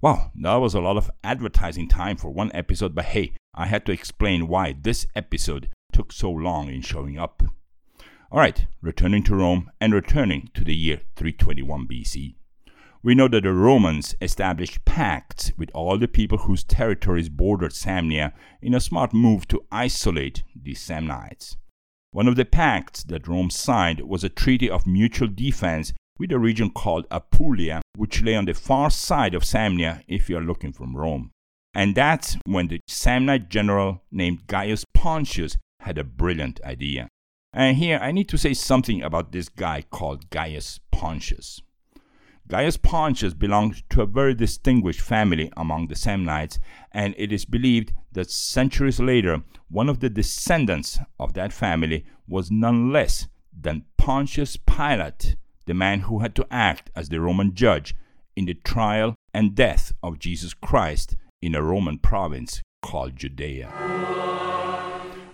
Wow, 0.00 0.30
that 0.36 0.54
was 0.54 0.74
a 0.74 0.80
lot 0.80 0.96
of 0.96 1.10
advertising 1.24 1.88
time 1.88 2.16
for 2.16 2.30
one 2.30 2.52
episode, 2.54 2.94
but 2.94 3.06
hey, 3.06 3.32
I 3.54 3.66
had 3.66 3.84
to 3.86 3.92
explain 3.92 4.46
why 4.46 4.76
this 4.80 5.08
episode 5.16 5.70
took 5.92 6.12
so 6.12 6.30
long 6.30 6.68
in 6.68 6.82
showing 6.82 7.18
up. 7.18 7.42
Alright, 8.30 8.66
returning 8.80 9.24
to 9.24 9.34
Rome 9.34 9.72
and 9.80 9.92
returning 9.92 10.50
to 10.54 10.62
the 10.62 10.76
year 10.76 11.00
321 11.16 11.88
BC. 11.88 12.37
We 13.02 13.14
know 13.14 13.28
that 13.28 13.44
the 13.44 13.52
Romans 13.52 14.16
established 14.20 14.84
pacts 14.84 15.52
with 15.56 15.70
all 15.72 15.98
the 15.98 16.08
people 16.08 16.38
whose 16.38 16.64
territories 16.64 17.28
bordered 17.28 17.72
Samnia 17.72 18.32
in 18.60 18.74
a 18.74 18.80
smart 18.80 19.14
move 19.14 19.46
to 19.48 19.64
isolate 19.70 20.42
the 20.56 20.74
Samnites. 20.74 21.56
One 22.10 22.26
of 22.26 22.36
the 22.36 22.44
pacts 22.44 23.04
that 23.04 23.28
Rome 23.28 23.50
signed 23.50 24.00
was 24.00 24.24
a 24.24 24.28
treaty 24.28 24.68
of 24.68 24.86
mutual 24.86 25.28
defense 25.28 25.92
with 26.18 26.32
a 26.32 26.38
region 26.38 26.70
called 26.70 27.06
Apulia, 27.10 27.82
which 27.96 28.22
lay 28.22 28.34
on 28.34 28.46
the 28.46 28.54
far 28.54 28.90
side 28.90 29.34
of 29.34 29.44
Samnia 29.44 30.02
if 30.08 30.28
you 30.28 30.36
are 30.36 30.42
looking 30.42 30.72
from 30.72 30.96
Rome. 30.96 31.30
And 31.74 31.94
that's 31.94 32.36
when 32.46 32.66
the 32.66 32.80
Samnite 32.88 33.48
general 33.48 34.02
named 34.10 34.48
Gaius 34.48 34.84
Pontius 34.94 35.56
had 35.80 35.98
a 35.98 36.04
brilliant 36.04 36.60
idea. 36.64 37.08
And 37.52 37.76
here 37.76 38.00
I 38.02 38.10
need 38.10 38.28
to 38.30 38.38
say 38.38 38.54
something 38.54 39.02
about 39.02 39.30
this 39.30 39.48
guy 39.48 39.82
called 39.82 40.30
Gaius 40.30 40.80
Pontius. 40.90 41.62
Gaius 42.48 42.78
Pontius 42.78 43.34
belonged 43.34 43.82
to 43.90 44.00
a 44.00 44.06
very 44.06 44.32
distinguished 44.32 45.02
family 45.02 45.52
among 45.54 45.88
the 45.88 45.94
Samnites, 45.94 46.58
and 46.90 47.14
it 47.18 47.30
is 47.30 47.44
believed 47.44 47.92
that 48.12 48.30
centuries 48.30 48.98
later, 48.98 49.42
one 49.68 49.90
of 49.90 50.00
the 50.00 50.08
descendants 50.08 50.98
of 51.20 51.34
that 51.34 51.52
family 51.52 52.06
was 52.26 52.50
none 52.50 52.90
less 52.90 53.28
than 53.52 53.84
Pontius 53.98 54.56
Pilate, 54.56 55.36
the 55.66 55.74
man 55.74 56.00
who 56.00 56.20
had 56.20 56.34
to 56.36 56.46
act 56.50 56.90
as 56.96 57.10
the 57.10 57.20
Roman 57.20 57.54
judge 57.54 57.94
in 58.34 58.46
the 58.46 58.54
trial 58.54 59.14
and 59.34 59.54
death 59.54 59.92
of 60.02 60.18
Jesus 60.18 60.54
Christ 60.54 61.16
in 61.42 61.54
a 61.54 61.62
Roman 61.62 61.98
province 61.98 62.62
called 62.80 63.14
Judea. 63.16 63.68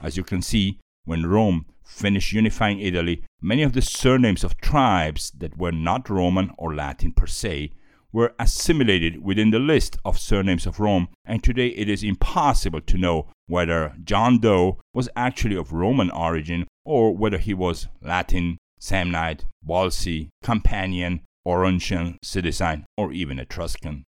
As 0.03 0.17
you 0.17 0.25
can 0.25 0.43
see, 0.43 0.81
when 1.05 1.27
Rome 1.27 1.67
finished 1.85 2.33
unifying 2.33 2.81
Italy, 2.81 3.25
many 3.41 3.63
of 3.63 3.73
the 3.73 3.83
surnames 3.83 4.43
of 4.43 4.57
tribes 4.59 5.31
that 5.37 5.59
were 5.59 5.73
not 5.73 6.09
Roman 6.09 6.51
or 6.57 6.75
Latin 6.75 7.13
per 7.13 7.27
se 7.27 7.73
were 8.13 8.35
assimilated 8.39 9.23
within 9.25 9.51
the 9.51 9.59
list 9.59 9.99
of 10.05 10.19
surnames 10.19 10.67
of 10.67 10.79
Rome, 10.79 11.09
and 11.25 11.43
today 11.43 11.69
it 11.69 11.89
is 11.89 12.05
impossible 12.05 12.81
to 12.81 12.97
know 12.97 13.27
whether 13.49 13.95
John 14.05 14.39
Doe 14.39 14.81
was 14.95 15.09
actually 15.17 15.57
of 15.57 15.73
Roman 15.73 16.11
origin 16.11 16.67
or 16.85 17.15
whether 17.15 17.39
he 17.39 17.53
was 17.53 17.89
Latin, 18.01 18.59
Samnite, 18.81 19.45
Volsci, 19.67 20.29
Campanian, 20.45 21.21
Auruncian, 21.47 22.17
Sidicine, 22.25 22.85
or 22.97 23.13
even 23.13 23.39
Etruscan. 23.39 24.05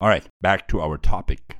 Alright, 0.00 0.28
back 0.40 0.68
to 0.68 0.80
our 0.80 0.96
topic. 0.96 1.56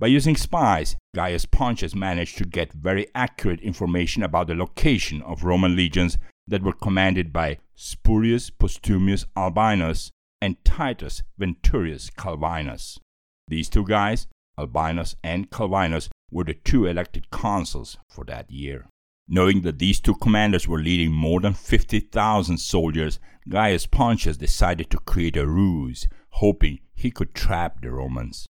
By 0.00 0.08
using 0.08 0.36
spies, 0.36 0.96
Gaius 1.14 1.46
Pontius 1.46 1.94
managed 1.94 2.36
to 2.38 2.44
get 2.44 2.72
very 2.72 3.06
accurate 3.14 3.60
information 3.60 4.24
about 4.24 4.48
the 4.48 4.54
location 4.56 5.22
of 5.22 5.44
Roman 5.44 5.76
legions 5.76 6.18
that 6.48 6.64
were 6.64 6.72
commanded 6.72 7.32
by 7.32 7.58
Spurius 7.76 8.50
Postumius 8.50 9.24
Albinus 9.36 10.10
and 10.40 10.62
Titus 10.64 11.22
Venturius 11.38 12.10
Calvinus. 12.10 12.98
These 13.46 13.68
two 13.68 13.84
guys, 13.84 14.26
Albinus 14.58 15.14
and 15.22 15.48
Calvinus, 15.50 16.08
were 16.28 16.44
the 16.44 16.54
two 16.54 16.86
elected 16.86 17.30
consuls 17.30 17.96
for 18.08 18.24
that 18.24 18.50
year. 18.50 18.86
Knowing 19.28 19.62
that 19.62 19.78
these 19.78 20.00
two 20.00 20.16
commanders 20.16 20.66
were 20.66 20.80
leading 20.80 21.12
more 21.12 21.40
than 21.40 21.54
50,000 21.54 22.58
soldiers, 22.58 23.20
Gaius 23.48 23.86
Pontius 23.86 24.36
decided 24.36 24.90
to 24.90 24.98
create 24.98 25.36
a 25.36 25.46
ruse, 25.46 26.08
hoping 26.30 26.80
he 26.94 27.12
could 27.12 27.32
trap 27.32 27.80
the 27.80 27.92
Romans. 27.92 28.46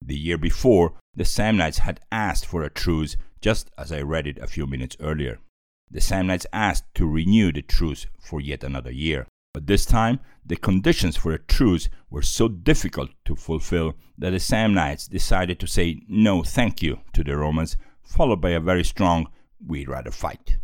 The 0.00 0.16
year 0.16 0.38
before, 0.38 0.94
the 1.14 1.24
Samnites 1.24 1.78
had 1.78 2.00
asked 2.12 2.46
for 2.46 2.62
a 2.62 2.70
truce, 2.70 3.16
just 3.40 3.70
as 3.76 3.92
I 3.92 4.00
read 4.02 4.26
it 4.26 4.38
a 4.38 4.46
few 4.46 4.66
minutes 4.66 4.96
earlier. 5.00 5.38
The 5.90 6.00
Samnites 6.00 6.46
asked 6.52 6.84
to 6.94 7.06
renew 7.06 7.52
the 7.52 7.62
truce 7.62 8.06
for 8.20 8.40
yet 8.40 8.62
another 8.62 8.90
year. 8.90 9.26
But 9.54 9.66
this 9.66 9.86
time, 9.86 10.20
the 10.44 10.56
conditions 10.56 11.16
for 11.16 11.32
a 11.32 11.38
truce 11.38 11.88
were 12.10 12.22
so 12.22 12.48
difficult 12.48 13.10
to 13.24 13.34
fulfill 13.34 13.96
that 14.16 14.30
the 14.30 14.36
Samnites 14.36 15.08
decided 15.08 15.58
to 15.60 15.66
say 15.66 16.02
no 16.08 16.42
thank 16.42 16.82
you 16.82 17.00
to 17.14 17.24
the 17.24 17.36
Romans, 17.36 17.76
followed 18.02 18.40
by 18.40 18.50
a 18.50 18.60
very 18.60 18.84
strong 18.84 19.28
we'd 19.66 19.88
rather 19.88 20.10
fight. 20.10 20.58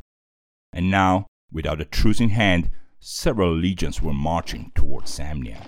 And 0.73 0.91
now, 0.91 1.27
without 1.51 1.81
a 1.81 1.85
truce 1.85 2.21
in 2.21 2.31
hand, 2.31 2.71
several 3.01 3.55
legions 3.55 4.03
were 4.03 4.13
marching 4.13 4.73
towards 4.75 5.11
Samnia. 5.11 5.67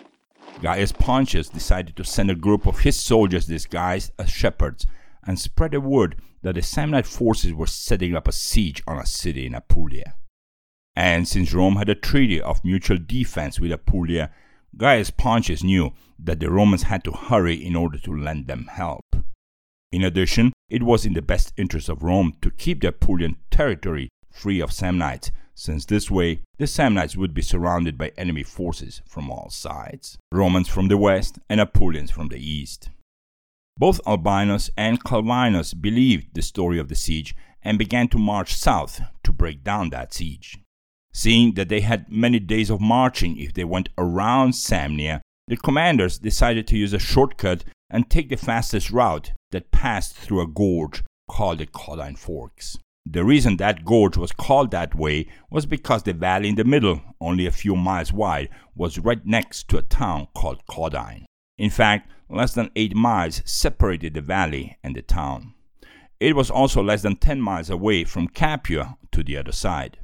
Gaius 0.61 0.93
Pontius 0.93 1.49
decided 1.49 1.97
to 1.97 2.05
send 2.05 2.31
a 2.31 2.35
group 2.35 2.67
of 2.67 2.81
his 2.81 2.99
soldiers 2.99 3.47
disguised 3.47 4.13
as 4.19 4.31
shepherds 4.31 4.87
and 5.27 5.39
spread 5.39 5.73
the 5.73 5.81
word 5.81 6.17
that 6.43 6.55
the 6.55 6.63
Samnite 6.63 7.07
forces 7.07 7.53
were 7.53 7.67
setting 7.67 8.17
up 8.17 8.27
a 8.27 8.33
siege 8.33 8.83
on 8.87 8.99
a 8.99 9.07
city 9.07 9.47
in 9.47 9.55
Apulia. 9.55 10.15
And 10.95 11.29
since 11.29 11.53
Rome 11.53 11.77
had 11.77 11.91
a 11.91 11.95
treaty 11.95 12.41
of 12.41 12.65
mutual 12.65 12.97
defense 12.97 13.61
with 13.61 13.71
Apulia, 13.71 14.31
Gaius 14.77 15.11
Pontius 15.11 15.63
knew 15.63 15.93
that 16.19 16.41
the 16.41 16.51
Romans 16.51 16.85
had 16.85 17.05
to 17.05 17.13
hurry 17.13 17.55
in 17.55 17.77
order 17.77 17.99
to 17.99 18.17
lend 18.17 18.47
them 18.47 18.69
help. 18.73 19.05
In 19.93 20.03
addition, 20.03 20.53
it 20.71 20.83
was 20.83 21.05
in 21.05 21.13
the 21.13 21.23
best 21.23 21.53
interest 21.57 21.89
of 21.89 22.03
Rome 22.03 22.35
to 22.41 22.51
keep 22.51 22.81
the 22.81 22.93
Apulian 22.93 23.37
territory 23.51 24.09
free 24.31 24.61
of 24.61 24.71
Samnites, 24.71 25.31
since 25.57 25.87
this 25.87 26.11
way 26.11 26.41
the 26.59 26.67
Samnites 26.67 27.17
would 27.17 27.35
be 27.35 27.43
surrounded 27.43 27.97
by 27.97 28.13
enemy 28.17 28.43
forces 28.43 29.03
from 29.09 29.31
all 29.31 29.49
sides 29.51 30.19
Romans 30.31 30.69
from 30.69 30.89
the 30.89 30.97
west 30.97 31.39
and 31.49 31.61
Apulians 31.61 32.11
from 32.11 32.29
the 32.29 32.39
east. 32.39 32.91
Both 33.79 34.01
Albinus 34.07 34.71
and 34.77 35.03
Calvinus 35.03 35.75
believed 35.75 36.35
the 36.35 36.43
story 36.43 36.79
of 36.79 36.89
the 36.89 36.95
siege 36.95 37.35
and 37.63 37.79
began 37.79 38.09
to 38.09 38.19
march 38.19 38.55
south 38.55 39.01
to 39.25 39.33
break 39.33 39.65
down 39.65 39.91
that 39.91 40.15
siege. 40.15 40.59
Seeing 41.13 41.55
that 41.55 41.69
they 41.69 41.81
had 41.81 42.11
many 42.13 42.39
days 42.39 42.71
of 42.71 42.81
marching 42.81 43.39
if 43.39 43.55
they 43.55 43.65
went 43.65 43.89
around 43.99 44.53
Samnia, 44.53 45.21
the 45.49 45.57
commanders 45.57 46.19
decided 46.19 46.67
to 46.69 46.77
use 46.77 46.93
a 46.93 46.99
shortcut 46.99 47.65
and 47.91 48.09
take 48.09 48.29
the 48.29 48.37
fastest 48.37 48.91
route 48.91 49.33
that 49.51 49.71
passed 49.71 50.15
through 50.15 50.43
a 50.43 50.47
gorge 50.47 51.03
called 51.29 51.59
the 51.59 51.67
Caudine 51.67 52.17
Forks. 52.17 52.79
The 53.09 53.25
reason 53.25 53.57
that 53.59 53.85
gorge 53.85 54.17
was 54.17 54.33
called 54.33 54.73
that 54.73 54.97
way 54.97 55.29
was 55.49 55.65
because 55.65 56.03
the 56.03 56.13
valley 56.13 56.49
in 56.49 56.57
the 56.57 56.65
middle, 56.65 57.01
only 57.21 57.47
a 57.47 57.53
few 57.53 57.77
miles 57.77 58.13
wide, 58.13 58.49
was 58.75 58.99
right 58.99 59.25
next 59.25 59.69
to 59.69 59.79
a 59.79 59.83
town 59.83 60.27
called 60.35 60.67
Caudine. 60.67 61.25
In 61.57 61.71
fact, 61.71 62.11
less 62.29 62.53
than 62.53 62.73
8 62.75 62.97
miles 62.97 63.43
separated 63.45 64.15
the 64.15 64.21
valley 64.21 64.77
and 64.83 64.97
the 64.97 65.03
town. 65.03 65.55
It 66.19 66.35
was 66.35 66.51
also 66.51 66.83
less 66.83 67.03
than 67.03 67.15
10 67.15 67.41
miles 67.41 67.71
away 67.71 68.03
from 68.03 68.27
Capua 68.27 68.99
to 69.13 69.23
the 69.23 69.37
other 69.37 69.53
side. 69.53 69.99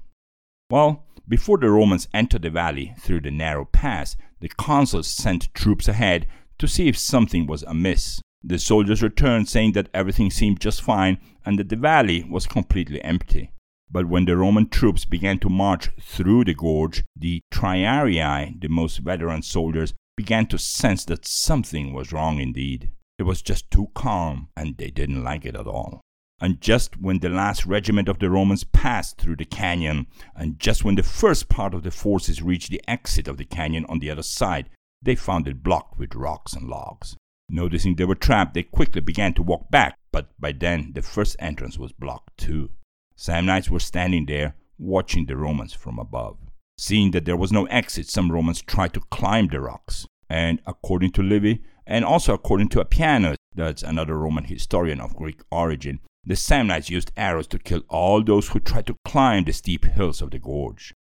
Well, 0.71 1.05
before 1.27 1.59
the 1.59 1.71
Romans 1.71 2.07
entered 2.15 2.43
the 2.43 2.51
valley 2.51 2.95
through 3.01 3.23
the 3.23 3.33
narrow 3.33 3.65
pass, 3.65 4.17
the 4.41 4.49
consuls 4.49 5.09
sent 5.09 5.53
troops 5.55 5.89
ahead 5.89 6.29
to 6.59 6.69
see 6.69 6.87
if 6.87 6.97
something 6.97 7.47
was 7.47 7.65
amiss. 7.65 8.21
The 8.45 8.59
soldiers 8.59 9.03
returned 9.03 9.49
saying 9.49 9.73
that 9.73 9.89
everything 9.95 10.31
seemed 10.31 10.61
just 10.61 10.83
fine 10.83 11.19
and 11.45 11.59
that 11.59 11.69
the 11.69 11.77
valley 11.77 12.25
was 12.29 12.47
completely 12.47 13.03
empty. 13.03 13.53
But 13.91 14.09
when 14.09 14.25
the 14.25 14.37
Roman 14.37 14.69
troops 14.69 15.05
began 15.05 15.39
to 15.41 15.49
march 15.49 15.91
through 16.01 16.45
the 16.45 16.55
gorge, 16.55 17.05
the 17.15 17.43
triarii, 17.53 18.61
the 18.61 18.69
most 18.69 18.99
veteran 18.99 19.43
soldiers, 19.43 19.95
began 20.17 20.47
to 20.47 20.59
sense 20.59 21.05
that 21.05 21.27
something 21.27 21.93
was 21.93 22.13
wrong 22.13 22.41
indeed. 22.41 22.91
It 23.19 23.25
was 23.25 23.43
just 23.43 23.71
too 23.71 23.89
calm, 23.95 24.49
and 24.57 24.77
they 24.77 24.91
didn't 24.91 25.23
like 25.23 25.45
it 25.45 25.55
at 25.55 25.67
all. 25.67 26.01
And 26.41 26.61
just 26.61 27.01
when 27.01 27.21
the 27.21 27.29
last 27.29 27.67
regiment 27.67 28.09
of 28.09 28.19
the 28.19 28.31
Romans 28.31 28.65
passed 28.65 29.19
through 29.19 29.37
the 29.37 29.45
canyon, 29.45 30.09
and 30.35 30.59
just 30.59 30.85
when 30.85 30.97
the 30.97 31.03
first 31.03 31.49
part 31.49 31.75
of 31.75 31.85
the 31.85 31.93
forces 31.93 32.43
reached 32.43 32.71
the 32.71 32.83
exit 32.89 33.29
of 33.29 33.37
the 33.37 33.45
canyon 33.45 33.87
on 33.89 34.01
the 34.01 34.11
other 34.11 34.23
side, 34.23 34.69
they 35.01 35.15
found 35.15 35.47
it 35.47 35.63
blocked 35.63 35.99
with 35.99 36.15
rocks 36.15 36.55
and 36.55 36.69
logs. 36.69 37.17
Noticing 37.49 37.97
they 37.97 38.05
were 38.05 38.15
trapped, 38.15 38.55
they 38.55 38.63
quickly 38.63 39.01
began 39.01 39.35
to 39.35 39.43
walk 39.43 39.71
back, 39.71 39.99
but 40.13 40.29
by 40.41 40.53
then 40.53 40.93
the 40.95 41.03
first 41.03 41.37
entrance 41.39 41.79
was 41.79 41.93
blocked 41.93 42.37
too. 42.39 42.71
Samnites 43.17 43.69
were 43.69 43.81
standing 43.81 44.27
there, 44.27 44.55
watching 44.79 45.27
the 45.27 45.37
Romans 45.37 45.73
from 45.73 45.99
above. 45.99 46.39
Seeing 46.79 47.11
that 47.13 47.25
there 47.25 47.37
was 47.37 47.53
no 47.53 47.67
exit, 47.67 48.09
some 48.09 48.33
Romans 48.33 48.63
tried 48.63 48.95
to 48.95 49.01
climb 49.11 49.49
the 49.49 49.61
rocks. 49.61 50.07
And 50.29 50.61
according 50.67 51.13
to 51.13 51.23
Livy, 51.23 51.63
and 51.87 52.05
also 52.05 52.33
according 52.33 52.71
to 52.71 52.81
Appianus, 52.81 53.37
that's 53.55 53.83
another 53.83 54.17
Roman 54.17 54.45
historian 54.45 55.01
of 55.01 55.15
Greek 55.15 55.43
origin, 55.51 56.01
the 56.25 56.35
Samnites 56.35 56.89
used 56.89 57.13
arrows 57.17 57.47
to 57.49 57.59
kill 57.59 57.83
all 57.89 58.23
those 58.23 58.49
who 58.49 58.61
tried 58.61 58.87
to 58.87 58.97
climb 59.05 59.45
the 59.45 59.53
steep 59.53 59.85
hills 59.85 60.23
of 60.23 60.31
the 60.31 60.39
gorge. 60.39 60.95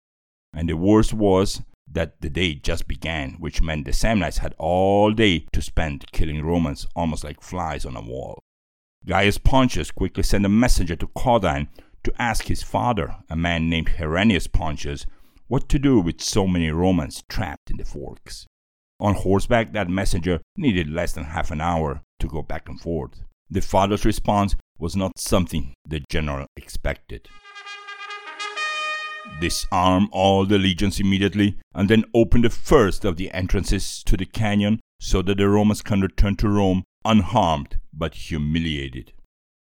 And 0.54 0.68
the 0.68 0.76
worst 0.76 1.12
was 1.12 1.62
that 1.92 2.20
the 2.20 2.30
day 2.30 2.54
just 2.54 2.86
began, 2.86 3.36
which 3.38 3.62
meant 3.62 3.84
the 3.84 3.92
Samnites 3.92 4.38
had 4.38 4.54
all 4.58 5.12
day 5.12 5.46
to 5.52 5.62
spend 5.62 6.10
killing 6.12 6.44
Romans 6.44 6.86
almost 6.94 7.24
like 7.24 7.42
flies 7.42 7.84
on 7.84 7.96
a 7.96 8.00
wall. 8.02 8.42
Gaius 9.06 9.38
Pontius 9.38 9.90
quickly 9.90 10.22
sent 10.22 10.44
a 10.44 10.50
messenger 10.50 10.96
to 10.96 11.06
Caudine 11.08 11.68
to 12.04 12.12
ask 12.20 12.44
his 12.46 12.62
father, 12.62 13.16
a 13.30 13.36
man 13.36 13.70
named 13.70 13.88
Herennius 13.98 14.50
Pontius, 14.50 15.06
what 15.46 15.68
to 15.68 15.78
do 15.78 15.98
with 16.00 16.20
so 16.20 16.46
many 16.46 16.70
Romans 16.70 17.22
trapped 17.28 17.70
in 17.70 17.78
the 17.78 17.84
forks. 17.84 18.46
On 19.00 19.14
horseback, 19.14 19.72
that 19.72 19.88
messenger 19.88 20.40
needed 20.56 20.90
less 20.90 21.12
than 21.12 21.24
half 21.24 21.50
an 21.50 21.60
hour 21.60 22.02
to 22.20 22.26
go 22.26 22.42
back 22.42 22.68
and 22.68 22.80
forth. 22.80 23.22
The 23.48 23.60
father's 23.60 24.04
response 24.04 24.56
was 24.78 24.94
not 24.94 25.18
something 25.18 25.74
the 25.86 26.02
general 26.10 26.46
expected. 26.56 27.28
Disarm 29.40 30.08
all 30.12 30.44
the 30.44 30.58
legions 30.58 31.00
immediately, 31.00 31.58
and 31.74 31.88
then 31.88 32.04
open 32.14 32.42
the 32.42 32.50
first 32.50 33.04
of 33.04 33.16
the 33.16 33.30
entrances 33.30 34.02
to 34.04 34.16
the 34.16 34.26
canyon 34.26 34.80
so 35.00 35.22
that 35.22 35.38
the 35.38 35.48
Romans 35.48 35.82
can 35.82 36.00
return 36.00 36.36
to 36.36 36.48
Rome 36.48 36.84
unharmed 37.04 37.78
but 37.92 38.14
humiliated. 38.14 39.12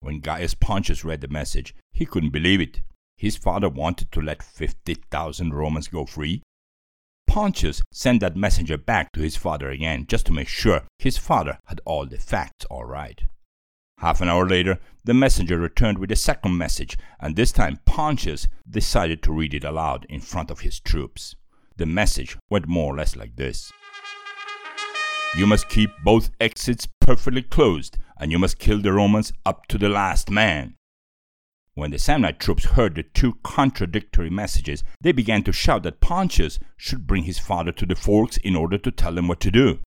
When 0.01 0.19
Gaius 0.19 0.53
Pontius 0.53 1.05
read 1.05 1.21
the 1.21 1.27
message, 1.27 1.73
he 1.93 2.05
couldn't 2.05 2.31
believe 2.31 2.59
it. 2.59 2.81
His 3.17 3.37
father 3.37 3.69
wanted 3.69 4.11
to 4.11 4.21
let 4.21 4.43
50,000 4.43 5.53
Romans 5.53 5.87
go 5.87 6.05
free. 6.05 6.41
Pontius 7.25 7.81
sent 7.91 8.19
that 8.19 8.35
messenger 8.35 8.77
back 8.77 9.11
to 9.13 9.21
his 9.21 9.37
father 9.37 9.69
again 9.69 10.05
just 10.07 10.25
to 10.25 10.33
make 10.33 10.49
sure 10.49 10.83
his 10.99 11.17
father 11.17 11.57
had 11.67 11.79
all 11.85 12.05
the 12.05 12.17
facts 12.17 12.65
all 12.65 12.83
right. 12.83 13.23
Half 14.03 14.19
an 14.19 14.27
hour 14.27 14.45
later, 14.45 14.79
the 15.05 15.13
messenger 15.13 15.57
returned 15.57 15.97
with 15.97 16.11
a 16.11 16.17
second 16.17 16.57
message, 16.57 16.97
and 17.21 17.37
this 17.37 17.53
time 17.53 17.79
Pontius 17.85 18.49
decided 18.69 19.23
to 19.23 19.31
read 19.31 19.53
it 19.53 19.63
aloud 19.63 20.05
in 20.09 20.19
front 20.19 20.51
of 20.51 20.59
his 20.59 20.81
troops. 20.81 21.37
The 21.77 21.85
message 21.85 22.37
went 22.49 22.67
more 22.67 22.93
or 22.93 22.97
less 22.97 23.15
like 23.15 23.37
this 23.37 23.71
You 25.37 25.47
must 25.47 25.69
keep 25.69 25.89
both 26.03 26.31
exits 26.41 26.85
perfectly 26.99 27.43
closed, 27.43 27.97
and 28.19 28.29
you 28.29 28.37
must 28.37 28.59
kill 28.59 28.81
the 28.81 28.91
Romans 28.91 29.31
up 29.45 29.67
to 29.67 29.77
the 29.77 29.87
last 29.87 30.29
man. 30.29 30.75
When 31.73 31.91
the 31.91 31.97
Samnite 31.97 32.39
troops 32.39 32.65
heard 32.65 32.95
the 32.95 33.03
two 33.03 33.37
contradictory 33.41 34.29
messages, 34.29 34.83
they 34.99 35.13
began 35.13 35.43
to 35.43 35.53
shout 35.53 35.83
that 35.83 36.01
Pontius 36.01 36.59
should 36.75 37.07
bring 37.07 37.23
his 37.23 37.39
father 37.39 37.71
to 37.71 37.85
the 37.85 37.95
forks 37.95 38.35
in 38.35 38.57
order 38.57 38.77
to 38.79 38.91
tell 38.91 39.13
them 39.13 39.29
what 39.29 39.39
to 39.39 39.49
do. 39.49 39.79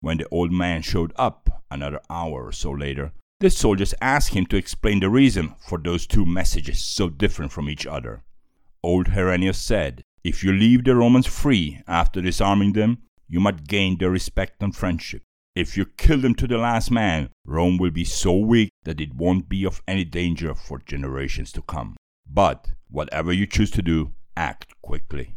When 0.00 0.16
the 0.16 0.28
old 0.30 0.50
man 0.50 0.80
showed 0.80 1.12
up 1.16 1.62
another 1.70 2.00
hour 2.08 2.46
or 2.46 2.52
so 2.52 2.70
later, 2.70 3.12
the 3.40 3.48
soldiers 3.48 3.94
asked 4.02 4.34
him 4.34 4.44
to 4.44 4.56
explain 4.56 5.00
the 5.00 5.08
reason 5.08 5.54
for 5.66 5.78
those 5.78 6.06
two 6.06 6.26
messages 6.26 6.84
so 6.84 7.08
different 7.08 7.50
from 7.50 7.70
each 7.70 7.86
other. 7.86 8.22
Old 8.82 9.08
Herennius 9.08 9.56
said, 9.56 10.02
If 10.22 10.44
you 10.44 10.52
leave 10.52 10.84
the 10.84 10.94
Romans 10.94 11.26
free 11.26 11.80
after 11.86 12.20
disarming 12.20 12.74
them, 12.74 12.98
you 13.28 13.40
might 13.40 13.66
gain 13.66 13.96
their 13.96 14.10
respect 14.10 14.62
and 14.62 14.76
friendship. 14.76 15.22
If 15.56 15.76
you 15.76 15.86
kill 15.86 16.20
them 16.20 16.34
to 16.36 16.46
the 16.46 16.58
last 16.58 16.90
man, 16.90 17.30
Rome 17.46 17.78
will 17.78 17.90
be 17.90 18.04
so 18.04 18.36
weak 18.36 18.70
that 18.84 19.00
it 19.00 19.14
won't 19.14 19.48
be 19.48 19.64
of 19.64 19.82
any 19.88 20.04
danger 20.04 20.54
for 20.54 20.78
generations 20.78 21.50
to 21.52 21.62
come. 21.62 21.96
But 22.30 22.68
whatever 22.88 23.32
you 23.32 23.46
choose 23.46 23.70
to 23.72 23.82
do, 23.82 24.12
act 24.36 24.74
quickly. 24.82 25.36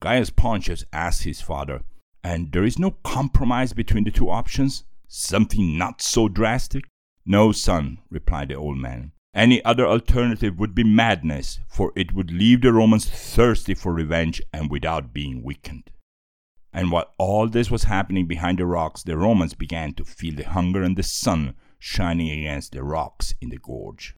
Gaius 0.00 0.30
Pontius 0.30 0.84
asked 0.92 1.24
his 1.24 1.40
father, 1.42 1.82
And 2.24 2.50
there 2.52 2.64
is 2.64 2.78
no 2.78 2.92
compromise 3.04 3.72
between 3.74 4.04
the 4.04 4.10
two 4.10 4.30
options? 4.30 4.84
Something 5.06 5.76
not 5.78 6.02
so 6.02 6.28
drastic? 6.28 6.84
No, 7.26 7.50
son, 7.50 7.98
replied 8.08 8.48
the 8.48 8.54
old 8.54 8.78
man. 8.78 9.10
Any 9.34 9.62
other 9.64 9.86
alternative 9.86 10.58
would 10.58 10.74
be 10.74 10.84
madness, 10.84 11.58
for 11.68 11.92
it 11.96 12.14
would 12.14 12.30
leave 12.30 12.62
the 12.62 12.72
Romans 12.72 13.10
thirsty 13.10 13.74
for 13.74 13.92
revenge 13.92 14.40
and 14.52 14.70
without 14.70 15.12
being 15.12 15.42
weakened. 15.42 15.90
And 16.72 16.92
while 16.92 17.12
all 17.18 17.48
this 17.48 17.70
was 17.70 17.84
happening 17.84 18.26
behind 18.26 18.58
the 18.58 18.66
rocks, 18.66 19.02
the 19.02 19.16
Romans 19.16 19.54
began 19.54 19.92
to 19.94 20.04
feel 20.04 20.36
the 20.36 20.44
hunger 20.44 20.82
and 20.82 20.96
the 20.96 21.02
sun 21.02 21.54
shining 21.78 22.30
against 22.30 22.72
the 22.72 22.84
rocks 22.84 23.34
in 23.40 23.48
the 23.48 23.58
gorge. 23.58 24.14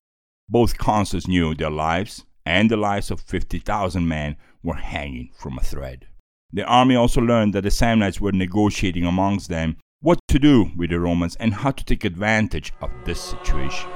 Both 0.49 0.79
consuls 0.79 1.27
knew 1.27 1.55
their 1.55 1.71
lives 1.71 2.27
and 2.45 2.71
the 2.71 2.77
lives 2.77 3.11
of 3.11 3.21
50,000 3.21 4.07
men 4.07 4.37
were 4.63 4.75
hanging 4.75 5.31
from 5.35 5.59
a 5.59 5.63
thread. 5.63 6.07
The 6.53 6.65
army 6.65 6.95
also 6.95 7.21
learned 7.21 7.55
that 7.55 7.63
the 7.63 7.71
Samnites 7.71 8.21
were 8.21 8.33
negotiating 8.33 9.05
amongst 9.05 9.49
them 9.49 9.77
what 10.01 10.21
to 10.29 10.39
do 10.39 10.71
with 10.77 10.91
the 10.91 11.01
Romans 11.01 11.37
and 11.37 11.53
how 11.53 11.73
to 11.73 11.85
take 11.85 12.05
advantage 12.05 12.73
of 12.81 12.91
this 13.05 13.21
situation. 13.21 13.91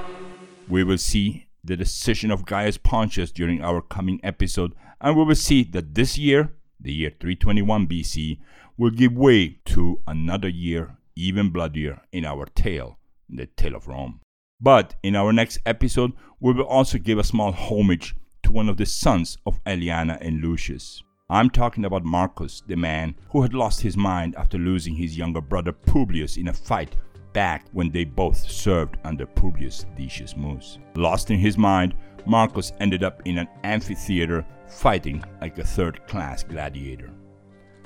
We 0.69 0.83
will 0.83 0.99
see 0.99 1.47
the 1.63 1.77
decision 1.77 2.33
of 2.33 2.45
Gaius 2.45 2.77
Pontius 2.77 3.31
during 3.31 3.63
our 3.63 3.81
coming 3.81 4.19
episode, 4.25 4.75
and 5.01 5.17
we 5.17 5.25
will 5.25 5.37
see 5.37 5.63
that 5.63 5.95
this 5.95 6.19
year, 6.19 6.53
the 6.81 6.93
year 6.93 7.11
321 7.21 7.87
BC, 7.87 8.41
will 8.77 8.91
give 8.91 9.13
way 9.13 9.61
to 9.67 10.01
another 10.07 10.49
year 10.49 10.97
even 11.15 11.51
bloodier 11.51 12.03
in 12.11 12.25
our 12.25 12.47
tale, 12.47 12.99
the 13.29 13.47
tale 13.47 13.77
of 13.77 13.87
Rome. 13.87 14.21
But 14.61 14.97
in 15.05 15.15
our 15.15 15.33
next 15.33 15.61
episode, 15.65 16.13
we 16.41 16.53
will 16.53 16.65
also 16.65 16.99
give 16.99 17.19
a 17.19 17.25
small 17.25 17.53
homage 17.53 18.17
to 18.43 18.51
one 18.51 18.69
of 18.69 18.77
the 18.77 18.87
sons 18.87 19.39
of 19.47 19.63
Aeliana 19.65 20.19
and 20.21 20.41
Lucius. 20.41 21.05
I'm 21.33 21.49
talking 21.49 21.87
about 21.87 22.05
Marcus, 22.05 22.63
the 22.67 22.77
man 22.77 23.15
who 23.31 23.41
had 23.41 23.55
lost 23.55 23.81
his 23.81 23.97
mind 23.97 24.37
after 24.37 24.59
losing 24.59 24.95
his 24.95 25.17
younger 25.17 25.41
brother 25.41 25.73
Publius 25.73 26.37
in 26.37 26.49
a 26.49 26.53
fight 26.53 26.95
back 27.33 27.65
when 27.73 27.91
they 27.91 28.05
both 28.05 28.37
served 28.37 28.99
under 29.05 29.25
Publius 29.25 29.87
Decius 29.97 30.37
Mus. 30.37 30.77
Lost 30.95 31.31
in 31.31 31.39
his 31.39 31.57
mind, 31.57 31.95
Marcus 32.27 32.75
ended 32.81 33.03
up 33.03 33.23
in 33.25 33.39
an 33.39 33.49
amphitheater 33.65 34.45
fighting 34.69 35.25
like 35.41 35.57
a 35.57 35.65
third 35.65 36.07
class 36.07 36.45
gladiator. 36.45 37.09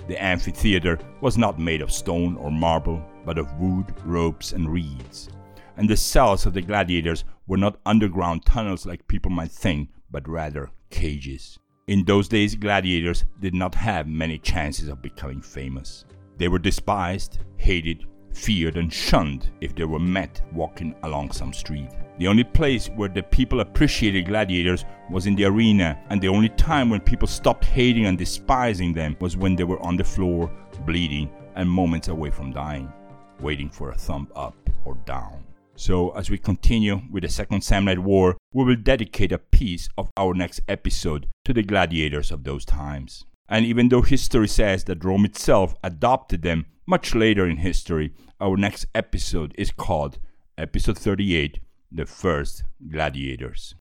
The 0.09 0.21
amphitheater 0.21 0.99
was 1.21 1.39
not 1.39 1.57
made 1.57 1.83
of 1.83 1.93
stone 1.93 2.37
or 2.39 2.51
marble, 2.51 3.01
but 3.25 3.39
of 3.39 3.61
wood, 3.61 3.95
ropes, 4.05 4.55
and 4.55 4.69
reeds. 4.69 5.29
And 5.77 5.89
the 5.89 5.97
cells 5.97 6.47
of 6.47 6.55
the 6.55 6.63
gladiators 6.63 7.23
were 7.47 7.59
not 7.59 7.79
underground 7.87 8.45
tunnels 8.45 8.87
like 8.87 9.07
people 9.07 9.31
might 9.31 9.53
think, 9.53 9.91
but 10.11 10.29
rather 10.29 10.71
cages. 10.91 11.61
In 11.89 12.03
those 12.05 12.27
days, 12.27 12.57
gladiators 12.57 13.25
did 13.39 13.55
not 13.55 13.73
have 13.77 14.09
many 14.09 14.39
chances 14.39 14.89
of 14.89 15.01
becoming 15.01 15.41
famous. 15.41 16.05
They 16.37 16.49
were 16.49 16.59
despised, 16.59 17.39
hated, 17.59 18.07
feared 18.33 18.77
and 18.77 18.93
shunned 18.93 19.51
if 19.61 19.73
they 19.77 19.85
were 19.85 20.01
met 20.01 20.43
walking 20.53 20.97
along 21.05 21.31
some 21.31 21.53
street. 21.53 21.89
The 22.19 22.27
only 22.27 22.43
place 22.43 22.89
where 22.89 23.09
the 23.09 23.23
people 23.23 23.61
appreciated 23.61 24.27
gladiators 24.27 24.85
was 25.13 25.27
in 25.27 25.37
the 25.37 25.45
arena, 25.45 25.97
and 26.11 26.21
the 26.21 26.27
only 26.27 26.49
time 26.49 26.91
when 26.91 27.01
people 27.03 27.29
stopped 27.29 27.65
hating 27.65 28.07
and 28.07 28.19
despising 28.19 28.93
them 28.93 29.17
was 29.21 29.37
when 29.37 29.55
they 29.55 29.63
were 29.63 29.81
on 29.81 29.97
the 29.97 30.03
floor, 30.03 30.51
bleeding, 30.87 31.31
and 31.55 31.71
moments 31.71 32.09
away 32.09 32.31
from 32.31 32.53
dying, 32.53 32.93
waiting 33.39 33.71
for 33.71 33.93
a 33.93 33.97
thumb 33.97 34.27
up 34.35 34.57
or 34.85 34.97
down. 35.07 35.45
So, 35.79 36.11
as 36.17 36.31
we 36.31 36.39
continue 36.39 37.03
with 37.11 37.23
the 37.23 37.29
Second 37.29 37.61
Samnite 37.61 37.99
War, 37.99 38.39
we 38.55 38.65
will 38.65 38.77
dedicate 38.77 39.31
a 39.31 39.39
piece 39.39 39.91
of 39.99 40.11
our 40.17 40.33
next 40.33 40.63
episode 40.69 41.27
to 41.45 41.53
the 41.53 41.63
gladiators 41.63 42.31
of 42.31 42.45
those 42.45 42.65
times. 42.65 43.27
And 43.47 43.67
even 43.67 43.91
though 43.91 44.01
history 44.01 44.49
says 44.49 44.85
that 44.85 45.05
Rome 45.05 45.27
itself 45.27 45.75
adopted 45.85 46.41
them 46.41 46.65
much 46.87 47.15
later 47.15 47.47
in 47.47 47.59
history, 47.59 48.15
our 48.41 48.57
next 48.57 48.87
episode 48.95 49.55
is 49.59 49.71
called 49.71 50.19
Episode 50.57 50.97
38 50.97 51.61
The 51.93 52.07
First 52.07 52.65
Gladiators. 52.91 53.75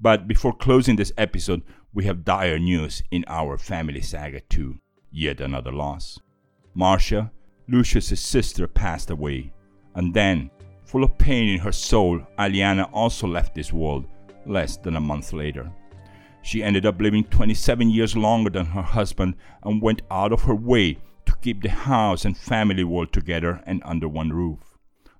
But 0.00 0.28
before 0.28 0.52
closing 0.52 0.94
this 0.94 1.12
episode, 1.18 1.62
we 1.92 2.04
have 2.04 2.24
dire 2.24 2.60
news 2.60 3.02
in 3.10 3.24
our 3.26 3.58
family 3.58 4.00
saga 4.00 4.40
too. 4.42 4.78
Yet 5.10 5.40
another 5.40 5.72
loss. 5.72 6.20
Marcia, 6.72 7.32
Lucius's 7.68 8.20
sister, 8.20 8.68
passed 8.68 9.10
away. 9.10 9.52
And 9.94 10.14
then, 10.14 10.50
full 10.92 11.04
of 11.04 11.16
pain 11.16 11.48
in 11.48 11.58
her 11.58 11.72
soul, 11.72 12.20
Aeliana 12.38 12.86
also 12.92 13.26
left 13.26 13.54
this 13.54 13.72
world 13.72 14.04
less 14.44 14.76
than 14.76 14.94
a 14.94 15.00
month 15.00 15.32
later. 15.32 15.72
She 16.42 16.62
ended 16.62 16.84
up 16.84 17.00
living 17.00 17.24
27 17.24 17.88
years 17.88 18.14
longer 18.14 18.50
than 18.50 18.66
her 18.66 18.82
husband 18.82 19.36
and 19.62 19.80
went 19.80 20.02
out 20.10 20.34
of 20.34 20.42
her 20.42 20.54
way 20.54 20.98
to 21.24 21.34
keep 21.40 21.62
the 21.62 21.70
house 21.70 22.26
and 22.26 22.36
family 22.36 22.84
world 22.84 23.10
together 23.10 23.62
and 23.64 23.80
under 23.86 24.06
one 24.06 24.34
roof. 24.34 24.76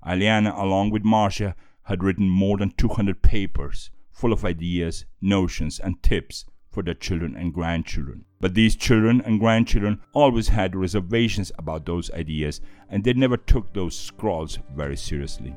Aeliana, 0.06 0.52
along 0.60 0.90
with 0.90 1.04
Marcia, 1.04 1.56
had 1.84 2.04
written 2.04 2.28
more 2.28 2.58
than 2.58 2.72
200 2.72 3.22
papers 3.22 3.90
full 4.10 4.34
of 4.34 4.44
ideas, 4.44 5.06
notions, 5.22 5.80
and 5.80 6.02
tips 6.02 6.44
for 6.72 6.82
their 6.82 6.94
children 6.94 7.36
and 7.36 7.52
grandchildren. 7.52 8.24
But 8.40 8.54
these 8.54 8.74
children 8.74 9.20
and 9.20 9.38
grandchildren 9.38 10.00
always 10.14 10.48
had 10.48 10.74
reservations 10.74 11.52
about 11.58 11.86
those 11.86 12.10
ideas 12.12 12.60
and 12.88 13.04
they 13.04 13.12
never 13.12 13.36
took 13.36 13.72
those 13.72 13.96
scrawls 13.96 14.58
very 14.74 14.96
seriously. 14.96 15.54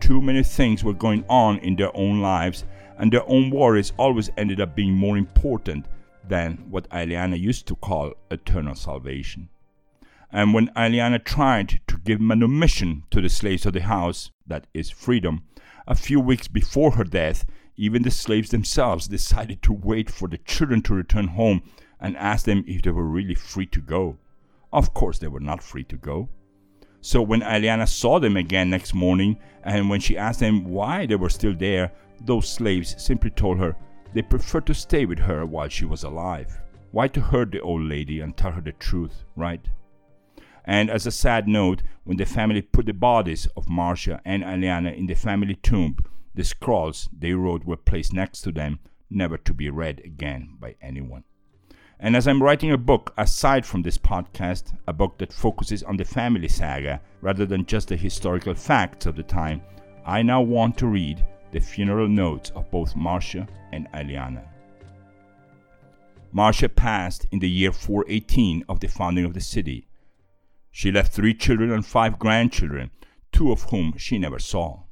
Too 0.00 0.20
many 0.20 0.42
things 0.42 0.82
were 0.82 0.94
going 0.94 1.24
on 1.28 1.58
in 1.58 1.76
their 1.76 1.94
own 1.96 2.20
lives 2.20 2.64
and 2.98 3.12
their 3.12 3.28
own 3.28 3.50
worries 3.50 3.92
always 3.98 4.30
ended 4.36 4.60
up 4.60 4.74
being 4.74 4.94
more 4.94 5.18
important 5.18 5.86
than 6.26 6.64
what 6.70 6.88
Aeliana 6.90 7.38
used 7.38 7.66
to 7.68 7.76
call 7.76 8.14
eternal 8.30 8.74
salvation. 8.74 9.48
And 10.30 10.52
when 10.52 10.68
Aeliana 10.68 11.24
tried 11.24 11.80
to 11.86 11.98
give 11.98 12.20
manumission 12.20 13.04
to 13.10 13.20
the 13.20 13.28
slaves 13.28 13.64
of 13.64 13.72
the 13.72 13.82
house, 13.82 14.30
that 14.46 14.66
is 14.74 14.90
freedom, 14.90 15.44
a 15.86 15.94
few 15.94 16.20
weeks 16.20 16.48
before 16.48 16.92
her 16.92 17.04
death, 17.04 17.46
even 17.78 18.02
the 18.02 18.10
slaves 18.10 18.50
themselves 18.50 19.06
decided 19.06 19.62
to 19.62 19.72
wait 19.72 20.10
for 20.10 20.26
the 20.26 20.38
children 20.38 20.82
to 20.82 20.94
return 20.94 21.28
home 21.28 21.62
and 22.00 22.16
ask 22.16 22.44
them 22.44 22.64
if 22.66 22.82
they 22.82 22.90
were 22.90 23.06
really 23.06 23.36
free 23.36 23.66
to 23.66 23.80
go. 23.80 24.18
Of 24.72 24.92
course, 24.92 25.18
they 25.18 25.28
were 25.28 25.40
not 25.40 25.62
free 25.62 25.84
to 25.84 25.96
go. 25.96 26.28
So 27.00 27.22
when 27.22 27.40
Aeliana 27.40 27.86
saw 27.88 28.18
them 28.18 28.36
again 28.36 28.68
next 28.68 28.92
morning, 28.92 29.38
and 29.62 29.88
when 29.88 30.00
she 30.00 30.18
asked 30.18 30.40
them 30.40 30.64
why 30.64 31.06
they 31.06 31.14
were 31.14 31.30
still 31.30 31.54
there, 31.54 31.92
those 32.20 32.48
slaves 32.48 33.00
simply 33.02 33.30
told 33.30 33.58
her 33.58 33.76
they 34.12 34.22
preferred 34.22 34.66
to 34.66 34.74
stay 34.74 35.06
with 35.06 35.20
her 35.20 35.46
while 35.46 35.68
she 35.68 35.84
was 35.84 36.02
alive. 36.02 36.60
Why 36.90 37.06
to 37.08 37.20
hurt 37.20 37.52
the 37.52 37.60
old 37.60 37.82
lady 37.82 38.20
and 38.20 38.36
tell 38.36 38.50
her 38.50 38.60
the 38.60 38.72
truth, 38.72 39.24
right? 39.36 39.64
And 40.64 40.90
as 40.90 41.06
a 41.06 41.12
sad 41.12 41.46
note, 41.46 41.82
when 42.02 42.16
the 42.16 42.26
family 42.26 42.60
put 42.60 42.86
the 42.86 42.92
bodies 42.92 43.46
of 43.56 43.68
Marcia 43.68 44.20
and 44.24 44.42
Aeliana 44.42 44.96
in 44.96 45.06
the 45.06 45.14
family 45.14 45.54
tomb, 45.54 45.96
the 46.38 46.44
scrolls 46.44 47.08
they 47.12 47.32
wrote 47.32 47.64
were 47.64 47.76
placed 47.76 48.12
next 48.12 48.42
to 48.42 48.52
them, 48.52 48.78
never 49.10 49.36
to 49.36 49.52
be 49.52 49.68
read 49.68 50.00
again 50.04 50.56
by 50.60 50.76
anyone. 50.80 51.24
And 51.98 52.14
as 52.14 52.28
I'm 52.28 52.40
writing 52.40 52.70
a 52.70 52.78
book 52.78 53.12
aside 53.18 53.66
from 53.66 53.82
this 53.82 53.98
podcast, 53.98 54.72
a 54.86 54.92
book 54.92 55.18
that 55.18 55.32
focuses 55.32 55.82
on 55.82 55.96
the 55.96 56.04
family 56.04 56.46
saga 56.46 57.00
rather 57.22 57.44
than 57.44 57.66
just 57.66 57.88
the 57.88 57.96
historical 57.96 58.54
facts 58.54 59.04
of 59.04 59.16
the 59.16 59.24
time, 59.24 59.62
I 60.06 60.22
now 60.22 60.40
want 60.40 60.78
to 60.78 60.86
read 60.86 61.24
the 61.50 61.58
funeral 61.58 62.06
notes 62.06 62.52
of 62.54 62.70
both 62.70 62.94
Marcia 62.94 63.48
and 63.72 63.88
Aeliana. 63.92 64.46
Marcia 66.30 66.68
passed 66.68 67.26
in 67.32 67.40
the 67.40 67.50
year 67.50 67.72
418 67.72 68.64
of 68.68 68.78
the 68.78 68.86
founding 68.86 69.24
of 69.24 69.34
the 69.34 69.40
city. 69.40 69.88
She 70.70 70.92
left 70.92 71.12
three 71.12 71.34
children 71.34 71.72
and 71.72 71.84
five 71.84 72.16
grandchildren, 72.16 72.92
two 73.32 73.50
of 73.50 73.64
whom 73.64 73.94
she 73.96 74.20
never 74.20 74.38
saw. 74.38 74.84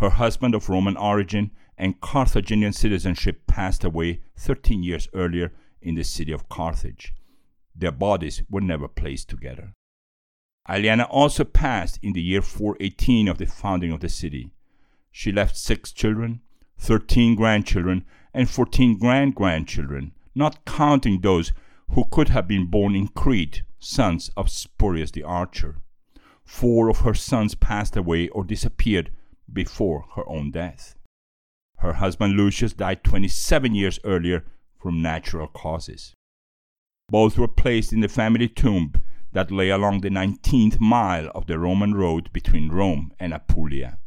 Her 0.00 0.08
husband 0.08 0.54
of 0.54 0.70
Roman 0.70 0.96
origin 0.96 1.50
and 1.76 2.00
Carthaginian 2.00 2.72
citizenship 2.72 3.46
passed 3.46 3.84
away 3.84 4.20
13 4.34 4.82
years 4.82 5.06
earlier 5.12 5.52
in 5.82 5.94
the 5.94 6.04
city 6.04 6.32
of 6.32 6.48
Carthage. 6.48 7.12
Their 7.76 7.92
bodies 7.92 8.42
were 8.48 8.62
never 8.62 8.88
placed 8.88 9.28
together. 9.28 9.74
Aeliana 10.66 11.06
also 11.10 11.44
passed 11.44 11.98
in 12.02 12.14
the 12.14 12.22
year 12.22 12.40
418 12.40 13.28
of 13.28 13.36
the 13.36 13.44
founding 13.44 13.92
of 13.92 14.00
the 14.00 14.08
city. 14.08 14.52
She 15.12 15.32
left 15.32 15.54
six 15.54 15.92
children, 15.92 16.40
13 16.78 17.34
grandchildren, 17.34 18.06
and 18.32 18.48
14 18.48 18.98
grand 18.98 19.34
grandchildren, 19.34 20.12
not 20.34 20.64
counting 20.64 21.20
those 21.20 21.52
who 21.90 22.06
could 22.10 22.30
have 22.30 22.48
been 22.48 22.68
born 22.68 22.94
in 22.94 23.08
Crete, 23.08 23.64
sons 23.78 24.30
of 24.34 24.48
Spurius 24.48 25.10
the 25.10 25.24
archer. 25.24 25.76
Four 26.42 26.88
of 26.88 27.00
her 27.00 27.12
sons 27.12 27.54
passed 27.54 27.98
away 27.98 28.28
or 28.28 28.44
disappeared 28.44 29.10
before 29.52 30.04
her 30.16 30.28
own 30.28 30.50
death. 30.50 30.96
Her 31.78 31.94
husband 31.94 32.34
Lucius 32.34 32.72
died 32.72 33.04
27 33.04 33.74
years 33.74 33.98
earlier 34.04 34.44
from 34.78 35.02
natural 35.02 35.46
causes. 35.46 36.14
Both 37.08 37.38
were 37.38 37.48
placed 37.48 37.92
in 37.92 38.00
the 38.00 38.08
family 38.08 38.48
tomb 38.48 38.92
that 39.32 39.50
lay 39.50 39.70
along 39.70 40.00
the 40.00 40.10
19th 40.10 40.80
mile 40.80 41.30
of 41.34 41.46
the 41.46 41.58
Roman 41.58 41.94
road 41.94 42.32
between 42.32 42.70
Rome 42.70 43.12
and 43.18 43.32
Apulia. 43.32 43.98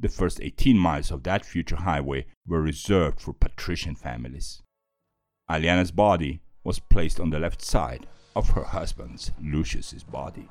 The 0.00 0.08
first 0.08 0.40
18 0.40 0.78
miles 0.78 1.10
of 1.10 1.24
that 1.24 1.44
future 1.44 1.76
highway 1.76 2.26
were 2.46 2.62
reserved 2.62 3.20
for 3.20 3.32
patrician 3.32 3.94
families. 3.94 4.62
Aeliana's 5.50 5.90
body 5.90 6.40
was 6.62 6.78
placed 6.78 7.18
on 7.18 7.30
the 7.30 7.38
left 7.38 7.62
side 7.62 8.06
of 8.36 8.50
her 8.50 8.64
husband's, 8.64 9.32
Lucius's 9.42 10.04
body. 10.04 10.48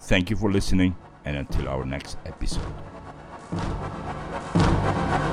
Thank 0.00 0.30
you 0.30 0.36
for 0.36 0.52
listening, 0.52 0.96
and 1.24 1.36
until 1.36 1.68
our 1.68 1.84
next 1.84 2.18
episode. 2.26 2.74
Thank 3.48 5.20
you. 5.20 5.25